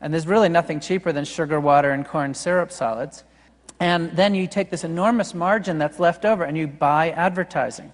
And 0.00 0.12
there's 0.12 0.26
really 0.26 0.48
nothing 0.48 0.80
cheaper 0.80 1.12
than 1.12 1.24
sugar, 1.24 1.60
water, 1.60 1.92
and 1.92 2.04
corn 2.04 2.34
syrup 2.34 2.72
solids. 2.72 3.24
And 3.80 4.16
then 4.16 4.34
you 4.34 4.46
take 4.46 4.70
this 4.70 4.84
enormous 4.84 5.34
margin 5.34 5.78
that's 5.78 5.98
left 5.98 6.24
over 6.24 6.44
and 6.44 6.56
you 6.56 6.66
buy 6.66 7.10
advertising. 7.10 7.92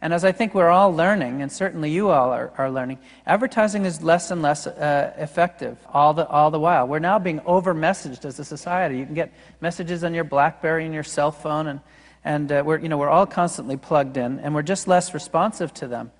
And 0.00 0.12
as 0.12 0.24
I 0.24 0.32
think 0.32 0.54
we're 0.54 0.68
all 0.68 0.94
learning, 0.94 1.40
and 1.40 1.50
certainly 1.50 1.90
you 1.90 2.10
all 2.10 2.30
are, 2.30 2.52
are 2.58 2.70
learning, 2.70 2.98
advertising 3.26 3.86
is 3.86 4.02
less 4.02 4.30
and 4.30 4.42
less 4.42 4.66
uh, 4.66 5.14
effective 5.16 5.78
all 5.92 6.12
the, 6.12 6.28
all 6.28 6.50
the 6.50 6.60
while. 6.60 6.86
We're 6.86 6.98
now 6.98 7.18
being 7.18 7.40
over 7.46 7.74
messaged 7.74 8.24
as 8.24 8.38
a 8.38 8.44
society. 8.44 8.98
You 8.98 9.06
can 9.06 9.14
get 9.14 9.32
messages 9.60 10.04
on 10.04 10.12
your 10.12 10.24
Blackberry 10.24 10.84
and 10.84 10.92
your 10.92 11.02
cell 11.02 11.32
phone, 11.32 11.66
and, 11.66 11.80
and 12.24 12.52
uh, 12.52 12.62
we're, 12.64 12.78
you 12.78 12.90
know, 12.90 12.98
we're 12.98 13.08
all 13.08 13.26
constantly 13.26 13.78
plugged 13.78 14.18
in, 14.18 14.38
and 14.40 14.54
we're 14.54 14.62
just 14.62 14.86
less 14.86 15.14
responsive 15.14 15.72
to 15.74 15.88
them. 15.88 16.12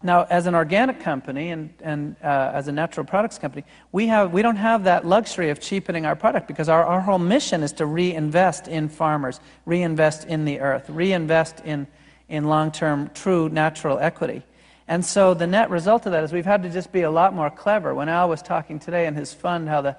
Now, 0.00 0.26
as 0.30 0.46
an 0.46 0.54
organic 0.54 1.00
company 1.00 1.50
and, 1.50 1.74
and 1.80 2.14
uh, 2.22 2.52
as 2.54 2.68
a 2.68 2.72
natural 2.72 3.04
products 3.04 3.36
company, 3.36 3.64
we, 3.90 4.06
have, 4.06 4.32
we 4.32 4.42
don't 4.42 4.56
have 4.56 4.84
that 4.84 5.04
luxury 5.04 5.50
of 5.50 5.58
cheapening 5.58 6.06
our 6.06 6.14
product 6.14 6.46
because 6.46 6.68
our, 6.68 6.84
our 6.84 7.00
whole 7.00 7.18
mission 7.18 7.64
is 7.64 7.72
to 7.74 7.86
reinvest 7.86 8.68
in 8.68 8.88
farmers, 8.88 9.40
reinvest 9.66 10.24
in 10.26 10.44
the 10.44 10.60
earth, 10.60 10.88
reinvest 10.88 11.60
in, 11.64 11.88
in 12.28 12.44
long 12.44 12.70
term, 12.70 13.10
true 13.12 13.48
natural 13.48 13.98
equity. 13.98 14.44
And 14.86 15.04
so 15.04 15.34
the 15.34 15.48
net 15.48 15.68
result 15.68 16.06
of 16.06 16.12
that 16.12 16.22
is 16.22 16.32
we've 16.32 16.46
had 16.46 16.62
to 16.62 16.70
just 16.70 16.92
be 16.92 17.02
a 17.02 17.10
lot 17.10 17.34
more 17.34 17.50
clever. 17.50 17.92
When 17.92 18.08
Al 18.08 18.28
was 18.28 18.40
talking 18.40 18.78
today 18.78 19.06
in 19.06 19.16
his 19.16 19.34
fund, 19.34 19.68
how 19.68 19.80
the, 19.80 19.96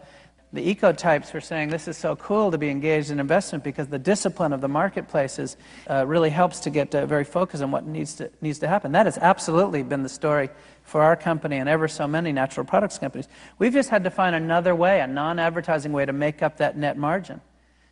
the 0.51 0.67
eco 0.67 0.91
types 0.91 1.31
were 1.31 1.41
saying 1.41 1.69
this 1.69 1.87
is 1.87 1.95
so 1.95 2.15
cool 2.15 2.49
to 2.49 2.57
be 2.57 2.69
engaged 2.69 3.11
in 3.11 3.19
investment 3.19 3.63
because 3.63 3.87
the 3.87 3.99
discipline 3.99 4.51
of 4.51 4.61
the 4.61 4.67
marketplaces 4.67 5.57
uh, 5.87 6.05
really 6.07 6.31
helps 6.31 6.59
to 6.61 6.71
get 6.71 6.93
uh, 6.95 7.05
very 7.05 7.23
focused 7.23 7.61
on 7.61 7.69
what 7.69 7.85
needs 7.85 8.15
to, 8.15 8.31
needs 8.41 8.57
to 8.59 8.67
happen. 8.67 8.91
That 8.91 9.05
has 9.05 9.19
absolutely 9.19 9.83
been 9.83 10.01
the 10.01 10.09
story 10.09 10.49
for 10.81 11.03
our 11.03 11.15
company 11.15 11.57
and 11.57 11.69
ever 11.69 11.87
so 11.87 12.07
many 12.07 12.31
natural 12.31 12.65
products 12.65 12.97
companies. 12.97 13.27
We've 13.59 13.73
just 13.73 13.89
had 13.89 14.03
to 14.05 14.09
find 14.09 14.35
another 14.35 14.73
way, 14.73 15.01
a 15.01 15.07
non 15.07 15.37
advertising 15.37 15.91
way 15.91 16.05
to 16.05 16.13
make 16.13 16.41
up 16.41 16.57
that 16.57 16.75
net 16.75 16.97
margin. 16.97 17.41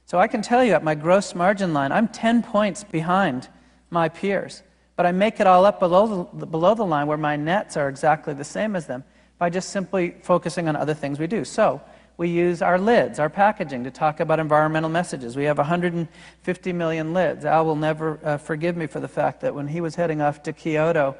So 0.06 0.18
I 0.18 0.28
can 0.28 0.42
tell 0.42 0.64
you 0.64 0.74
at 0.74 0.84
my 0.84 0.96
gross 0.96 1.36
margin 1.36 1.74
line, 1.74 1.92
I'm 1.92 2.08
10 2.08 2.42
points 2.42 2.84
behind 2.84 3.50
my 3.92 4.10
peers. 4.10 4.64
But 4.96 5.06
I 5.06 5.12
make 5.12 5.40
it 5.40 5.46
all 5.46 5.64
up 5.64 5.80
below 5.80 6.28
the, 6.34 6.46
below 6.48 6.74
the 6.74 6.86
line 6.86 7.06
where 7.06 7.18
my 7.18 7.36
nets 7.36 7.78
are 7.78 7.88
exactly 7.88 8.34
the 8.34 8.44
same 8.44 8.76
as 8.76 8.88
them 8.88 9.04
by 9.38 9.52
just 9.52 9.70
simply 9.70 10.16
focusing 10.24 10.68
on 10.68 10.76
other 10.76 10.96
things 10.96 11.20
we 11.20 11.28
do. 11.28 11.46
So 11.46 11.82
we 12.18 12.30
use 12.30 12.62
our 12.64 12.80
lids, 12.80 13.20
our 13.20 13.30
packaging, 13.30 13.84
to 13.84 13.92
talk 13.92 14.20
about 14.20 14.40
environmental 14.40 14.90
messages. 14.90 15.36
We 15.36 15.44
have 15.44 15.60
150 15.60 16.74
million 16.74 17.14
lids. 17.14 17.46
Al 17.46 17.66
will 17.66 17.76
never 17.76 18.20
uh, 18.24 18.38
forgive 18.38 18.76
me 18.76 18.88
for 18.88 19.00
the 19.00 19.08
fact 19.08 19.42
that 19.42 19.54
when 19.54 19.68
he 19.68 19.82
was 19.82 19.94
heading 19.94 20.22
off 20.22 20.42
to 20.44 20.54
Kyoto, 20.54 21.16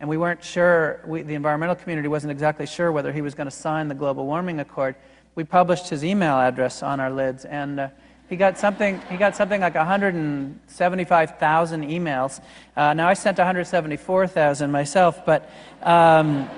and 0.00 0.08
we 0.08 0.16
weren't 0.16 0.42
sure, 0.42 1.00
we, 1.06 1.22
the 1.22 1.34
environmental 1.34 1.76
community 1.76 2.08
wasn't 2.08 2.32
exactly 2.32 2.66
sure 2.66 2.90
whether 2.90 3.12
he 3.12 3.22
was 3.22 3.34
going 3.34 3.46
to 3.46 3.52
sign 3.52 3.86
the 3.86 3.94
global 3.94 4.26
warming 4.26 4.58
accord, 4.58 4.96
we 5.36 5.44
published 5.44 5.88
his 5.88 6.04
email 6.04 6.34
address 6.34 6.82
on 6.82 6.98
our 6.98 7.10
lids. 7.10 7.44
And 7.44 7.78
uh, 7.78 7.90
he 8.28 8.34
got 8.36 8.58
something. 8.58 9.00
He 9.10 9.16
got 9.16 9.36
something 9.36 9.60
like 9.60 9.74
175,000 9.74 11.84
emails. 11.84 12.40
Uh, 12.76 12.94
now 12.94 13.08
I 13.08 13.14
sent 13.14 13.38
174,000 13.38 14.70
myself, 14.70 15.26
but 15.26 15.50
um, 15.82 16.48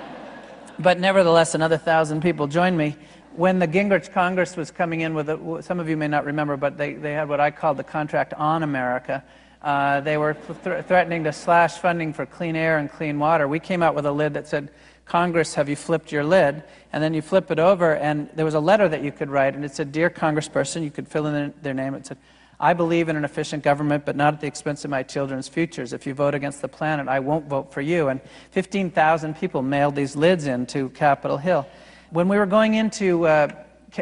but 0.79 0.99
nevertheless, 0.99 1.55
another 1.55 1.77
thousand 1.77 2.21
people 2.21 2.47
joined 2.47 2.77
me. 2.77 2.95
When 3.35 3.57
the 3.57 3.67
Gingrich 3.67 4.11
Congress 4.11 4.55
was 4.55 4.69
coming 4.69 5.01
in 5.01 5.15
with, 5.15 5.27
a, 5.29 5.63
some 5.63 5.79
of 5.79 5.89
you 5.89 5.97
may 5.97 6.07
not 6.07 6.25
remember, 6.25 6.55
but 6.55 6.77
they, 6.77 6.93
they 6.93 7.13
had 7.13 7.27
what 7.27 7.39
I 7.39 7.49
called 7.49 7.77
the 7.77 7.83
contract 7.83 8.33
on 8.35 8.61
America. 8.61 9.23
Uh, 9.61 10.01
they 10.01 10.17
were 10.17 10.35
th- 10.63 10.85
threatening 10.85 11.23
to 11.23 11.33
slash 11.33 11.77
funding 11.77 12.13
for 12.13 12.25
clean 12.25 12.55
air 12.55 12.77
and 12.77 12.91
clean 12.91 13.17
water. 13.17 13.47
We 13.47 13.59
came 13.59 13.81
out 13.81 13.95
with 13.95 14.05
a 14.05 14.11
lid 14.11 14.35
that 14.35 14.47
said 14.47 14.69
Congress, 15.05 15.55
have 15.55 15.67
you 15.67 15.75
flipped 15.75 16.11
your 16.11 16.23
lid? 16.23 16.63
And 16.91 17.03
then 17.03 17.13
you 17.13 17.21
flip 17.21 17.49
it 17.49 17.59
over, 17.59 17.95
and 17.95 18.29
there 18.35 18.45
was 18.45 18.53
a 18.53 18.59
letter 18.59 18.87
that 18.87 19.03
you 19.03 19.11
could 19.11 19.29
write, 19.29 19.55
and 19.55 19.65
it 19.65 19.73
said, 19.73 19.91
Dear 19.91 20.09
Congressperson, 20.09 20.83
you 20.83 20.91
could 20.91 21.07
fill 21.07 21.25
in 21.25 21.53
their 21.61 21.73
name. 21.73 21.95
It 21.95 22.05
said, 22.05 22.17
I 22.59 22.73
believe 22.73 23.09
in 23.09 23.17
an 23.17 23.25
efficient 23.25 23.63
government, 23.63 24.05
but 24.05 24.15
not 24.15 24.35
at 24.35 24.41
the 24.41 24.47
expense 24.47 24.85
of 24.85 24.91
my 24.91 25.03
children's 25.03 25.47
futures. 25.47 25.91
If 25.91 26.05
you 26.05 26.13
vote 26.13 26.35
against 26.35 26.61
the 26.61 26.67
planet, 26.67 27.07
I 27.07 27.19
won't 27.19 27.47
vote 27.47 27.73
for 27.73 27.81
you. 27.81 28.09
And 28.09 28.21
15,000 28.51 29.35
people 29.35 29.61
mailed 29.61 29.95
these 29.95 30.15
lids 30.15 30.45
in 30.45 30.65
to 30.67 30.89
Capitol 30.89 31.37
Hill. 31.37 31.67
When 32.13 32.27
we 32.27 32.37
were 32.37 32.45
going 32.45 32.75
into 32.75 33.25
uh, 33.25 33.47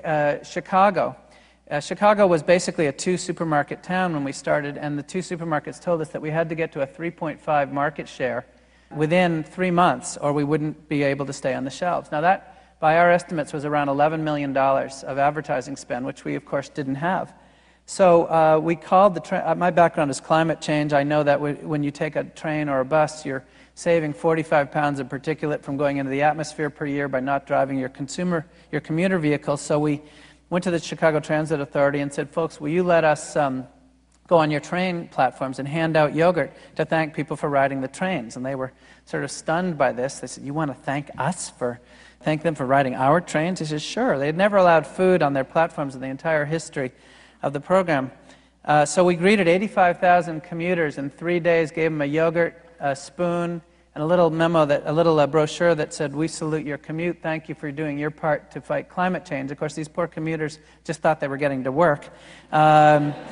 uh, 0.03 0.43
Chicago, 0.43 1.15
uh, 1.69 1.79
Chicago 1.79 2.27
was 2.27 2.43
basically 2.43 2.87
a 2.87 2.91
two 2.91 3.15
supermarket 3.15 3.83
town 3.83 4.11
when 4.11 4.25
we 4.25 4.33
started, 4.33 4.77
and 4.77 4.99
the 4.99 5.03
two 5.03 5.19
supermarkets 5.19 5.81
told 5.81 6.01
us 6.01 6.09
that 6.09 6.21
we 6.21 6.29
had 6.29 6.49
to 6.49 6.55
get 6.55 6.73
to 6.73 6.81
a 6.81 6.87
3.5 6.87 7.71
market 7.71 8.09
share 8.09 8.45
within 8.93 9.45
three 9.45 9.71
months, 9.71 10.17
or 10.17 10.33
we 10.33 10.43
wouldn't 10.43 10.89
be 10.89 11.03
able 11.03 11.25
to 11.25 11.31
stay 11.31 11.53
on 11.53 11.63
the 11.63 11.69
shelves. 11.69 12.11
Now, 12.11 12.19
that, 12.19 12.81
by 12.81 12.97
our 12.97 13.09
estimates, 13.09 13.53
was 13.53 13.63
around 13.63 13.87
$11 13.87 14.19
million 14.19 14.57
of 14.57 15.17
advertising 15.17 15.77
spend, 15.77 16.05
which 16.05 16.25
we, 16.25 16.35
of 16.35 16.43
course, 16.43 16.67
didn't 16.67 16.95
have. 16.95 17.33
So 17.85 18.25
uh, 18.25 18.59
we 18.61 18.75
called 18.75 19.13
the 19.15 19.21
train. 19.21 19.43
Uh, 19.45 19.55
my 19.55 19.71
background 19.71 20.11
is 20.11 20.19
climate 20.19 20.59
change. 20.59 20.91
I 20.91 21.03
know 21.03 21.23
that 21.23 21.39
when 21.39 21.81
you 21.81 21.91
take 21.91 22.17
a 22.17 22.25
train 22.25 22.67
or 22.67 22.81
a 22.81 22.85
bus, 22.85 23.25
you're 23.25 23.45
saving 23.81 24.13
45 24.13 24.71
pounds 24.71 24.99
of 24.99 25.09
particulate 25.09 25.63
from 25.63 25.75
going 25.75 25.97
into 25.97 26.11
the 26.11 26.21
atmosphere 26.21 26.69
per 26.69 26.85
year 26.85 27.07
by 27.07 27.19
not 27.19 27.47
driving 27.47 27.79
your 27.79 27.89
consumer, 27.89 28.45
your 28.71 28.79
commuter 28.79 29.17
vehicle. 29.17 29.57
So 29.57 29.79
we 29.79 30.03
went 30.51 30.63
to 30.65 30.69
the 30.69 30.77
Chicago 30.77 31.19
Transit 31.19 31.59
Authority 31.59 31.99
and 32.01 32.13
said, 32.13 32.29
folks, 32.29 32.61
will 32.61 32.69
you 32.69 32.83
let 32.83 33.03
us 33.03 33.35
um, 33.35 33.67
go 34.27 34.37
on 34.37 34.51
your 34.51 34.59
train 34.59 35.07
platforms 35.07 35.57
and 35.57 35.67
hand 35.67 35.97
out 35.97 36.13
yogurt 36.13 36.53
to 36.75 36.85
thank 36.85 37.15
people 37.15 37.35
for 37.35 37.49
riding 37.49 37.81
the 37.81 37.87
trains. 37.87 38.35
And 38.35 38.45
they 38.45 38.53
were 38.53 38.71
sort 39.05 39.23
of 39.23 39.31
stunned 39.31 39.79
by 39.79 39.93
this. 39.93 40.19
They 40.19 40.27
said, 40.27 40.43
You 40.43 40.53
want 40.53 40.69
to 40.69 40.75
thank 40.75 41.09
us 41.17 41.49
for 41.49 41.79
thank 42.21 42.43
them 42.43 42.53
for 42.53 42.67
riding 42.67 42.93
our 42.93 43.19
trains? 43.19 43.57
He 43.57 43.65
said, 43.65 43.81
Sure. 43.81 44.19
They 44.19 44.27
had 44.27 44.37
never 44.37 44.57
allowed 44.57 44.85
food 44.85 45.23
on 45.23 45.33
their 45.33 45.43
platforms 45.43 45.95
in 45.95 46.01
the 46.01 46.07
entire 46.07 46.45
history 46.45 46.91
of 47.41 47.51
the 47.51 47.59
program. 47.59 48.11
Uh, 48.63 48.85
so 48.85 49.03
we 49.03 49.15
greeted 49.15 49.47
85,000 49.47 50.41
commuters 50.41 50.99
in 50.99 51.09
three 51.09 51.39
days, 51.39 51.71
gave 51.71 51.89
them 51.89 52.01
a 52.01 52.05
yogurt, 52.05 52.63
a 52.79 52.95
spoon, 52.95 53.59
and 53.93 54.03
a 54.03 54.07
little 54.07 54.29
memo 54.29 54.65
that 54.65 54.83
a 54.85 54.93
little 54.93 55.19
uh, 55.19 55.27
brochure 55.27 55.75
that 55.75 55.93
said 55.93 56.15
we 56.15 56.27
salute 56.27 56.65
your 56.65 56.77
commute 56.77 57.19
thank 57.21 57.49
you 57.49 57.55
for 57.55 57.71
doing 57.71 57.97
your 57.97 58.11
part 58.11 58.51
to 58.51 58.61
fight 58.61 58.89
climate 58.89 59.25
change 59.25 59.51
of 59.51 59.57
course 59.57 59.73
these 59.73 59.87
poor 59.87 60.07
commuters 60.07 60.59
just 60.83 61.01
thought 61.01 61.19
they 61.19 61.27
were 61.27 61.37
getting 61.37 61.63
to 61.63 61.71
work 61.71 62.09
um, 62.51 63.13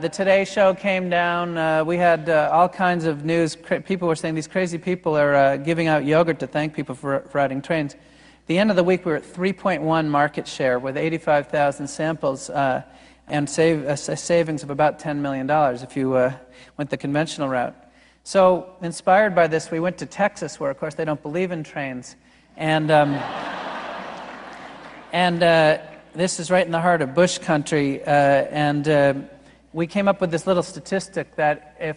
the 0.00 0.08
Today 0.08 0.44
Show 0.44 0.74
came 0.74 1.08
down. 1.08 1.56
Uh, 1.56 1.84
we 1.84 1.96
had 1.96 2.28
uh, 2.28 2.50
all 2.52 2.68
kinds 2.68 3.04
of 3.04 3.24
news. 3.24 3.54
People 3.54 4.08
were 4.08 4.16
saying 4.16 4.34
these 4.34 4.48
crazy 4.48 4.76
people 4.76 5.16
are 5.16 5.34
uh, 5.34 5.56
giving 5.56 5.86
out 5.86 6.04
yogurt 6.04 6.40
to 6.40 6.48
thank 6.48 6.74
people 6.74 6.96
for, 6.96 7.20
for 7.20 7.38
riding 7.38 7.62
trains. 7.62 7.94
At 7.94 8.00
the 8.46 8.58
end 8.58 8.70
of 8.70 8.76
the 8.76 8.82
week, 8.82 9.04
we 9.04 9.12
were 9.12 9.18
at 9.18 9.22
3.1 9.22 10.08
market 10.08 10.48
share 10.48 10.80
with 10.80 10.96
85,000 10.96 11.86
samples 11.86 12.50
uh, 12.50 12.82
and 13.28 13.48
save, 13.48 13.84
a 13.84 13.96
savings 13.96 14.64
of 14.64 14.70
about 14.70 14.98
$10 14.98 15.18
million 15.18 15.48
if 15.82 15.96
you 15.96 16.14
uh, 16.14 16.32
went 16.76 16.90
the 16.90 16.96
conventional 16.96 17.48
route. 17.48 17.76
So, 18.26 18.74
inspired 18.80 19.34
by 19.34 19.46
this, 19.46 19.70
we 19.70 19.80
went 19.80 19.98
to 19.98 20.06
Texas, 20.06 20.58
where, 20.58 20.70
of 20.70 20.78
course, 20.78 20.94
they 20.94 21.04
don't 21.04 21.22
believe 21.22 21.52
in 21.52 21.62
trains. 21.62 22.16
And, 22.56 22.90
um, 22.90 23.12
and 25.12 25.42
uh, 25.42 25.78
this 26.14 26.40
is 26.40 26.50
right 26.50 26.64
in 26.64 26.72
the 26.72 26.80
heart 26.80 27.02
of 27.02 27.14
bush 27.14 27.36
country. 27.36 28.02
and 28.02 29.28
we 29.74 29.88
came 29.88 30.06
up 30.06 30.20
with 30.20 30.30
this 30.30 30.46
little 30.46 30.62
statistic 30.62 31.34
that 31.34 31.76
if, 31.80 31.96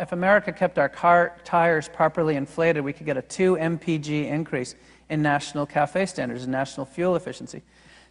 if 0.00 0.12
America 0.12 0.50
kept 0.50 0.78
our 0.78 0.88
car 0.88 1.36
tires 1.44 1.86
properly 1.86 2.36
inflated, 2.36 2.82
we 2.82 2.94
could 2.94 3.04
get 3.04 3.18
a 3.18 3.22
2 3.22 3.56
mpg 3.56 4.26
increase 4.26 4.74
in 5.10 5.20
national 5.20 5.66
CAFE 5.66 6.08
standards 6.08 6.44
and 6.44 6.50
national 6.50 6.86
fuel 6.86 7.16
efficiency. 7.16 7.60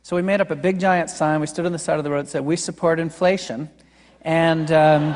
So 0.03 0.15
we 0.15 0.21
made 0.21 0.39
up 0.39 0.51
a 0.51 0.55
big 0.55 0.79
giant 0.79 1.09
sign. 1.09 1.41
We 1.41 1.47
stood 1.47 1.65
on 1.65 1.71
the 1.71 1.79
side 1.79 1.97
of 1.97 2.03
the 2.03 2.11
road 2.11 2.19
and 2.19 2.29
said, 2.29 2.45
We 2.45 2.55
support 2.55 2.99
inflation. 2.99 3.69
And 4.21 4.71
um, 4.71 5.15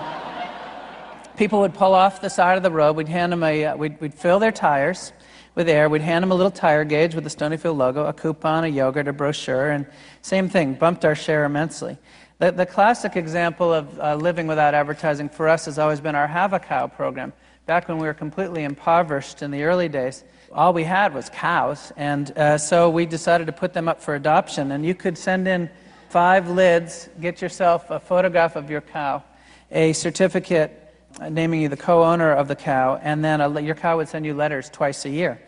people 1.38 1.60
would 1.62 1.74
pull 1.74 1.94
off 1.94 2.22
the 2.22 2.30
side 2.30 2.58
of 2.58 2.63
the 2.63 2.72
road. 2.72 2.96
We'd 2.96 3.08
hand 3.08 3.32
them 3.32 3.44
a, 3.44 3.65
uh, 3.65 3.76
we'd, 3.76 4.00
we'd 4.00 4.13
fill 4.13 4.39
their 4.39 4.52
tires 4.52 5.13
with 5.56 5.67
air. 5.67 5.89
We'd 5.89 6.02
hand 6.02 6.24
them 6.24 6.32
a 6.32 6.36
little 6.36 6.52
tire 6.52 6.84
gauge 6.86 7.15
with 7.15 7.24
the 7.24 7.30
Stonyfield 7.30 7.78
logo, 7.78 8.06
a 8.06 8.13
coupon, 8.13 8.63
a 8.63 8.67
yogurt, 8.67 9.08
a 9.08 9.13
brochure, 9.13 9.72
and 9.72 9.86
same 10.22 10.50
thing, 10.50 10.74
bumped 10.74 11.04
our 11.04 11.15
share 11.15 11.46
immensely. 11.46 11.98
The, 12.39 12.52
the 12.52 12.65
classic 12.65 13.15
example 13.15 13.74
of 13.74 14.00
uh, 14.00 14.15
living 14.15 14.48
without 14.48 14.74
advertising 14.74 15.30
for 15.30 15.48
us 15.48 15.65
has 15.65 15.78
always 15.78 16.02
been 16.02 16.15
our 16.15 16.28
Have 16.28 16.54
a 16.54 16.60
Cow 16.60 16.88
program. 16.88 17.34
Back 17.65 17.88
when 17.88 17.98
we 17.98 18.08
were 18.08 18.13
completely 18.13 18.63
impoverished 18.63 19.41
in 19.41 19.52
the 19.52 19.63
early 19.63 19.88
days, 19.88 20.24
all 20.52 20.74
we 20.74 20.84
had 20.84 21.13
was 21.13 21.30
cows. 21.30 21.91
And 21.96 22.36
uh, 22.38 22.58
so 22.58 22.89
we 22.89 23.06
decided 23.06 23.46
to 23.48 23.54
put 23.54 23.74
them 23.74 23.88
up 23.88 24.02
for 24.02 24.15
adoption. 24.15 24.72
And 24.72 24.86
you 24.86 24.96
could 24.96 25.17
send 25.17 25.48
in 25.48 25.70
five 26.10 26.50
lids, 26.50 27.10
get 27.22 27.41
yourself 27.41 27.89
a 27.89 28.00
photograph 28.00 28.56
of 28.56 28.70
your 28.70 28.82
cow, 28.82 29.24
a 29.72 29.94
certificate 29.94 30.81
naming 31.29 31.62
you 31.62 31.69
the 31.69 31.77
co 31.77 32.03
owner 32.03 32.31
of 32.31 32.47
the 32.47 32.55
cow, 32.55 32.99
and 33.01 33.23
then 33.23 33.41
a, 33.41 33.62
your 33.62 33.75
cow 33.75 33.97
would 33.97 34.07
send 34.07 34.25
you 34.25 34.34
letters 34.34 34.69
twice 34.69 35.05
a 35.05 35.10
year. 35.10 35.39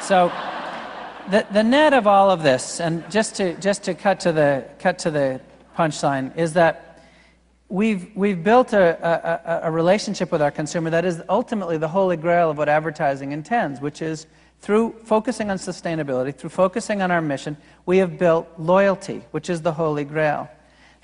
So 0.00 0.32
the, 1.30 1.46
the 1.50 1.62
net 1.62 1.92
of 1.92 2.06
all 2.06 2.30
of 2.30 2.42
this, 2.42 2.80
and 2.80 3.08
just 3.10 3.36
to, 3.36 3.54
just 3.54 3.84
to 3.84 3.94
cut, 3.94 4.20
to 4.20 4.32
the, 4.32 4.66
cut 4.78 4.98
to 5.00 5.10
the 5.10 5.40
punchline 5.76 6.36
is 6.36 6.52
that 6.54 7.02
we've, 7.68 8.10
we've 8.14 8.42
built 8.42 8.72
a, 8.72 9.62
a, 9.62 9.68
a, 9.68 9.70
relationship 9.70 10.30
with 10.30 10.40
our 10.40 10.50
consumer 10.50 10.90
that 10.90 11.04
is 11.04 11.22
ultimately 11.28 11.78
the 11.78 11.88
holy 11.88 12.16
grail 12.16 12.50
of 12.50 12.58
what 12.58 12.68
advertising 12.68 13.32
intends, 13.32 13.80
which 13.80 14.02
is 14.02 14.26
through 14.60 14.92
focusing 15.04 15.50
on 15.50 15.58
sustainability, 15.58 16.34
through 16.34 16.50
focusing 16.50 17.02
on 17.02 17.10
our 17.10 17.20
mission, 17.20 17.56
we 17.84 17.98
have 17.98 18.18
built 18.18 18.48
loyalty, 18.58 19.22
which 19.32 19.50
is 19.50 19.62
the 19.62 19.72
holy 19.72 20.04
grail. 20.04 20.48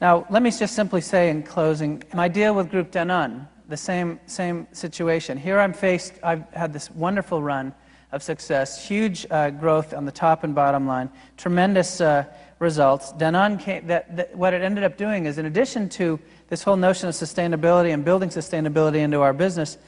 Now, 0.00 0.26
let 0.30 0.42
me 0.42 0.50
just 0.50 0.74
simply 0.74 1.00
say 1.00 1.30
in 1.30 1.42
closing 1.42 2.02
my 2.14 2.28
deal 2.28 2.54
with 2.54 2.70
Groupe 2.70 2.90
Danone, 2.90 3.46
the 3.72 3.76
same, 3.78 4.20
same 4.26 4.66
situation. 4.72 5.38
Here 5.38 5.58
I'm 5.58 5.72
faced, 5.72 6.12
I've 6.22 6.44
had 6.52 6.74
this 6.74 6.90
wonderful 6.90 7.42
run 7.42 7.74
of 8.12 8.22
success, 8.22 8.87
huge 8.87 9.26
uh, 9.30 9.48
growth 9.48 9.94
on 9.94 10.04
the 10.04 10.12
top 10.12 10.44
and 10.44 10.54
bottom 10.54 10.87
line, 10.87 11.08
tremendous 11.38 11.98
uh, 12.02 12.26
results. 12.58 13.14
Danone 13.14 13.58
came, 13.58 13.87
that, 13.87 14.14
that, 14.14 14.37
what 14.37 14.52
it 14.52 14.61
ended 14.61 14.85
up 14.85 14.98
doing 14.98 15.24
is, 15.24 15.38
in 15.38 15.46
addition 15.46 15.88
to 15.88 16.20
this 16.48 16.62
whole 16.62 16.76
notion 16.76 17.08
of 17.08 17.14
sustainability 17.14 17.94
and 17.94 18.04
building 18.04 18.28
sustainability 18.28 18.96
into 18.96 19.22
our 19.22 19.32
business 19.32 19.78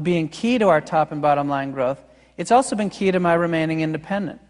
being 0.00 0.26
key 0.26 0.56
to 0.56 0.68
our 0.68 0.80
top 0.80 1.12
and 1.12 1.20
bottom 1.20 1.46
line 1.46 1.70
growth, 1.70 2.02
it's 2.38 2.50
also 2.50 2.74
been 2.74 2.88
key 2.88 3.12
to 3.12 3.20
my 3.20 3.34
remaining 3.34 3.82
independent. 3.82 4.40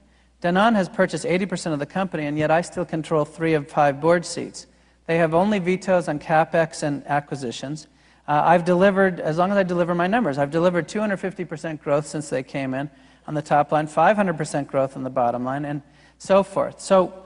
Danone 0.40 0.76
has 0.76 0.88
purchased 0.88 1.24
80% 1.24 1.72
of 1.72 1.80
the 1.80 1.86
company, 1.86 2.26
and 2.26 2.38
yet 2.38 2.52
I 2.52 2.60
still 2.60 2.84
control 2.84 3.24
three 3.24 3.54
of 3.54 3.68
five 3.68 4.00
board 4.00 4.24
seats. 4.24 4.68
They 5.06 5.18
have 5.18 5.34
only 5.34 5.58
vetoes 5.58 6.06
on 6.06 6.20
capex 6.20 6.84
and 6.84 7.04
acquisitions. 7.08 7.88
Uh, 8.26 8.40
I've 8.44 8.64
delivered, 8.64 9.20
as 9.20 9.36
long 9.36 9.50
as 9.50 9.56
I 9.56 9.62
deliver 9.62 9.94
my 9.94 10.06
numbers, 10.06 10.38
I've 10.38 10.50
delivered 10.50 10.88
250% 10.88 11.80
growth 11.80 12.06
since 12.06 12.30
they 12.30 12.42
came 12.42 12.72
in 12.72 12.90
on 13.26 13.34
the 13.34 13.42
top 13.42 13.72
line, 13.72 13.86
500% 13.86 14.66
growth 14.66 14.96
on 14.96 15.02
the 15.02 15.10
bottom 15.10 15.44
line, 15.44 15.64
and 15.64 15.82
so 16.18 16.42
forth. 16.42 16.80
So, 16.80 17.24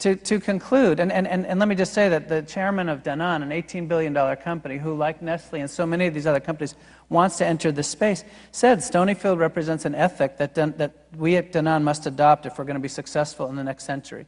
to, 0.00 0.14
to 0.14 0.38
conclude, 0.40 1.00
and, 1.00 1.10
and, 1.10 1.26
and, 1.26 1.46
and 1.46 1.58
let 1.58 1.68
me 1.68 1.74
just 1.74 1.94
say 1.94 2.10
that 2.10 2.28
the 2.28 2.42
chairman 2.42 2.90
of 2.90 3.02
Danone, 3.02 3.42
an 3.42 3.48
$18 3.48 3.88
billion 3.88 4.14
company, 4.36 4.76
who, 4.76 4.94
like 4.94 5.22
Nestle 5.22 5.60
and 5.60 5.70
so 5.70 5.86
many 5.86 6.06
of 6.06 6.12
these 6.12 6.26
other 6.26 6.40
companies, 6.40 6.74
wants 7.08 7.38
to 7.38 7.46
enter 7.46 7.72
this 7.72 7.88
space, 7.88 8.22
said 8.52 8.78
Stonyfield 8.78 9.38
represents 9.38 9.86
an 9.86 9.94
ethic 9.94 10.36
that, 10.36 10.54
that 10.54 11.06
we 11.16 11.36
at 11.36 11.52
Danone 11.52 11.82
must 11.82 12.06
adopt 12.06 12.44
if 12.44 12.58
we're 12.58 12.64
going 12.64 12.74
to 12.74 12.80
be 12.80 12.88
successful 12.88 13.48
in 13.48 13.56
the 13.56 13.64
next 13.64 13.84
century. 13.84 14.26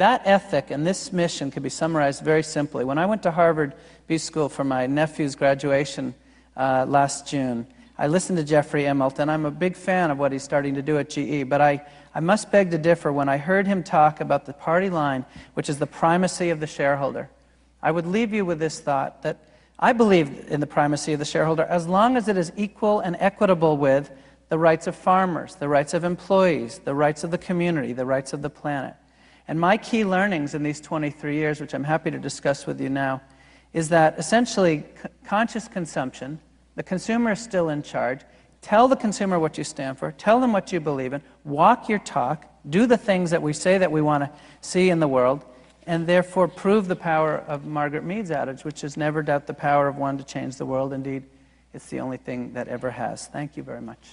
That 0.00 0.22
ethic 0.24 0.70
and 0.70 0.86
this 0.86 1.12
mission 1.12 1.50
can 1.50 1.62
be 1.62 1.68
summarized 1.68 2.22
very 2.22 2.42
simply. 2.42 2.86
When 2.86 2.96
I 2.96 3.04
went 3.04 3.22
to 3.24 3.30
Harvard 3.30 3.74
B 4.06 4.16
School 4.16 4.48
for 4.48 4.64
my 4.64 4.86
nephew's 4.86 5.34
graduation 5.34 6.14
uh, 6.56 6.86
last 6.88 7.28
June, 7.28 7.66
I 7.98 8.06
listened 8.06 8.38
to 8.38 8.44
Jeffrey 8.44 8.84
Immelt, 8.84 9.18
and 9.18 9.30
I'm 9.30 9.44
a 9.44 9.50
big 9.50 9.76
fan 9.76 10.10
of 10.10 10.18
what 10.18 10.32
he's 10.32 10.42
starting 10.42 10.74
to 10.76 10.80
do 10.80 10.96
at 10.96 11.10
GE, 11.10 11.50
but 11.50 11.60
I, 11.60 11.84
I 12.14 12.20
must 12.20 12.50
beg 12.50 12.70
to 12.70 12.78
differ 12.78 13.12
when 13.12 13.28
I 13.28 13.36
heard 13.36 13.66
him 13.66 13.82
talk 13.82 14.22
about 14.22 14.46
the 14.46 14.54
party 14.54 14.88
line, 14.88 15.26
which 15.52 15.68
is 15.68 15.78
the 15.78 15.86
primacy 15.86 16.48
of 16.48 16.60
the 16.60 16.66
shareholder. 16.66 17.28
I 17.82 17.90
would 17.90 18.06
leave 18.06 18.32
you 18.32 18.46
with 18.46 18.58
this 18.58 18.80
thought 18.80 19.20
that 19.20 19.36
I 19.78 19.92
believe 19.92 20.46
in 20.48 20.60
the 20.60 20.66
primacy 20.66 21.12
of 21.12 21.18
the 21.18 21.26
shareholder 21.26 21.64
as 21.64 21.86
long 21.86 22.16
as 22.16 22.26
it 22.26 22.38
is 22.38 22.52
equal 22.56 23.00
and 23.00 23.16
equitable 23.20 23.76
with 23.76 24.10
the 24.48 24.56
rights 24.56 24.86
of 24.86 24.96
farmers, 24.96 25.56
the 25.56 25.68
rights 25.68 25.92
of 25.92 26.04
employees, 26.04 26.78
the 26.86 26.94
rights 26.94 27.22
of 27.22 27.30
the 27.30 27.36
community, 27.36 27.92
the 27.92 28.06
rights 28.06 28.32
of 28.32 28.40
the 28.40 28.48
planet. 28.48 28.94
And 29.50 29.58
my 29.58 29.76
key 29.76 30.04
learnings 30.04 30.54
in 30.54 30.62
these 30.62 30.80
23 30.80 31.34
years, 31.34 31.60
which 31.60 31.74
I'm 31.74 31.82
happy 31.82 32.08
to 32.12 32.20
discuss 32.20 32.68
with 32.68 32.80
you 32.80 32.88
now, 32.88 33.20
is 33.72 33.88
that 33.88 34.16
essentially 34.16 34.84
conscious 35.24 35.66
consumption, 35.66 36.38
the 36.76 36.84
consumer 36.84 37.32
is 37.32 37.40
still 37.40 37.68
in 37.68 37.82
charge. 37.82 38.20
Tell 38.62 38.86
the 38.86 38.94
consumer 38.94 39.40
what 39.40 39.58
you 39.58 39.64
stand 39.64 39.98
for, 39.98 40.12
tell 40.12 40.38
them 40.38 40.52
what 40.52 40.72
you 40.72 40.78
believe 40.78 41.14
in, 41.14 41.20
walk 41.42 41.88
your 41.88 41.98
talk, 41.98 42.46
do 42.70 42.86
the 42.86 42.96
things 42.96 43.32
that 43.32 43.42
we 43.42 43.52
say 43.52 43.76
that 43.76 43.90
we 43.90 44.00
want 44.00 44.22
to 44.22 44.30
see 44.60 44.88
in 44.88 45.00
the 45.00 45.08
world, 45.08 45.44
and 45.84 46.06
therefore 46.06 46.46
prove 46.46 46.86
the 46.86 46.94
power 46.94 47.38
of 47.48 47.66
Margaret 47.66 48.04
Mead's 48.04 48.30
adage, 48.30 48.62
which 48.62 48.84
is 48.84 48.96
never 48.96 49.20
doubt 49.20 49.48
the 49.48 49.54
power 49.54 49.88
of 49.88 49.96
one 49.96 50.16
to 50.16 50.22
change 50.22 50.58
the 50.58 50.66
world. 50.66 50.92
Indeed, 50.92 51.24
it's 51.74 51.86
the 51.86 51.98
only 51.98 52.18
thing 52.18 52.52
that 52.52 52.68
ever 52.68 52.92
has. 52.92 53.26
Thank 53.26 53.56
you 53.56 53.64
very 53.64 53.82
much. 53.82 54.10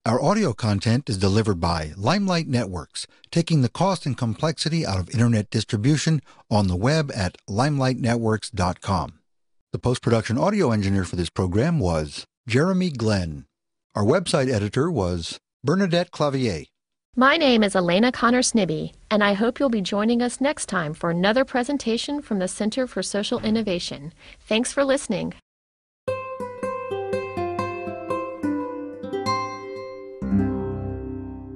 Our 0.07 0.21
audio 0.21 0.53
content 0.53 1.09
is 1.09 1.17
delivered 1.17 1.59
by 1.59 1.93
Limelight 1.97 2.47
Networks, 2.47 3.07
taking 3.31 3.63
the 3.63 3.69
cost 3.69 4.05
and 4.05 4.15
complexity 4.15 4.85
out 4.85 4.99
of 4.99 5.09
internet 5.09 5.49
distribution 5.49 6.21
on 6.47 6.67
the 6.67 6.75
web 6.75 7.11
at 7.15 7.37
limelightnetworks.com. 7.49 9.13
The 9.71 9.79
post 9.79 10.03
production 10.03 10.37
audio 10.37 10.71
engineer 10.71 11.05
for 11.05 11.15
this 11.15 11.31
program 11.31 11.79
was 11.79 12.23
Jeremy 12.47 12.91
Glenn. 12.91 13.45
Our 13.95 14.03
website 14.03 14.53
editor 14.53 14.91
was 14.91 15.39
Bernadette 15.63 16.11
Clavier. 16.11 16.65
My 17.15 17.35
name 17.35 17.63
is 17.63 17.75
Elena 17.75 18.11
Conner 18.11 18.43
Snibbe, 18.43 18.93
and 19.09 19.23
I 19.23 19.33
hope 19.33 19.59
you'll 19.59 19.69
be 19.69 19.81
joining 19.81 20.21
us 20.21 20.39
next 20.39 20.67
time 20.67 20.93
for 20.93 21.09
another 21.09 21.43
presentation 21.43 22.21
from 22.21 22.37
the 22.37 22.47
Center 22.47 22.85
for 22.85 23.01
Social 23.01 23.39
Innovation. 23.39 24.13
Thanks 24.47 24.71
for 24.71 24.85
listening. 24.85 25.33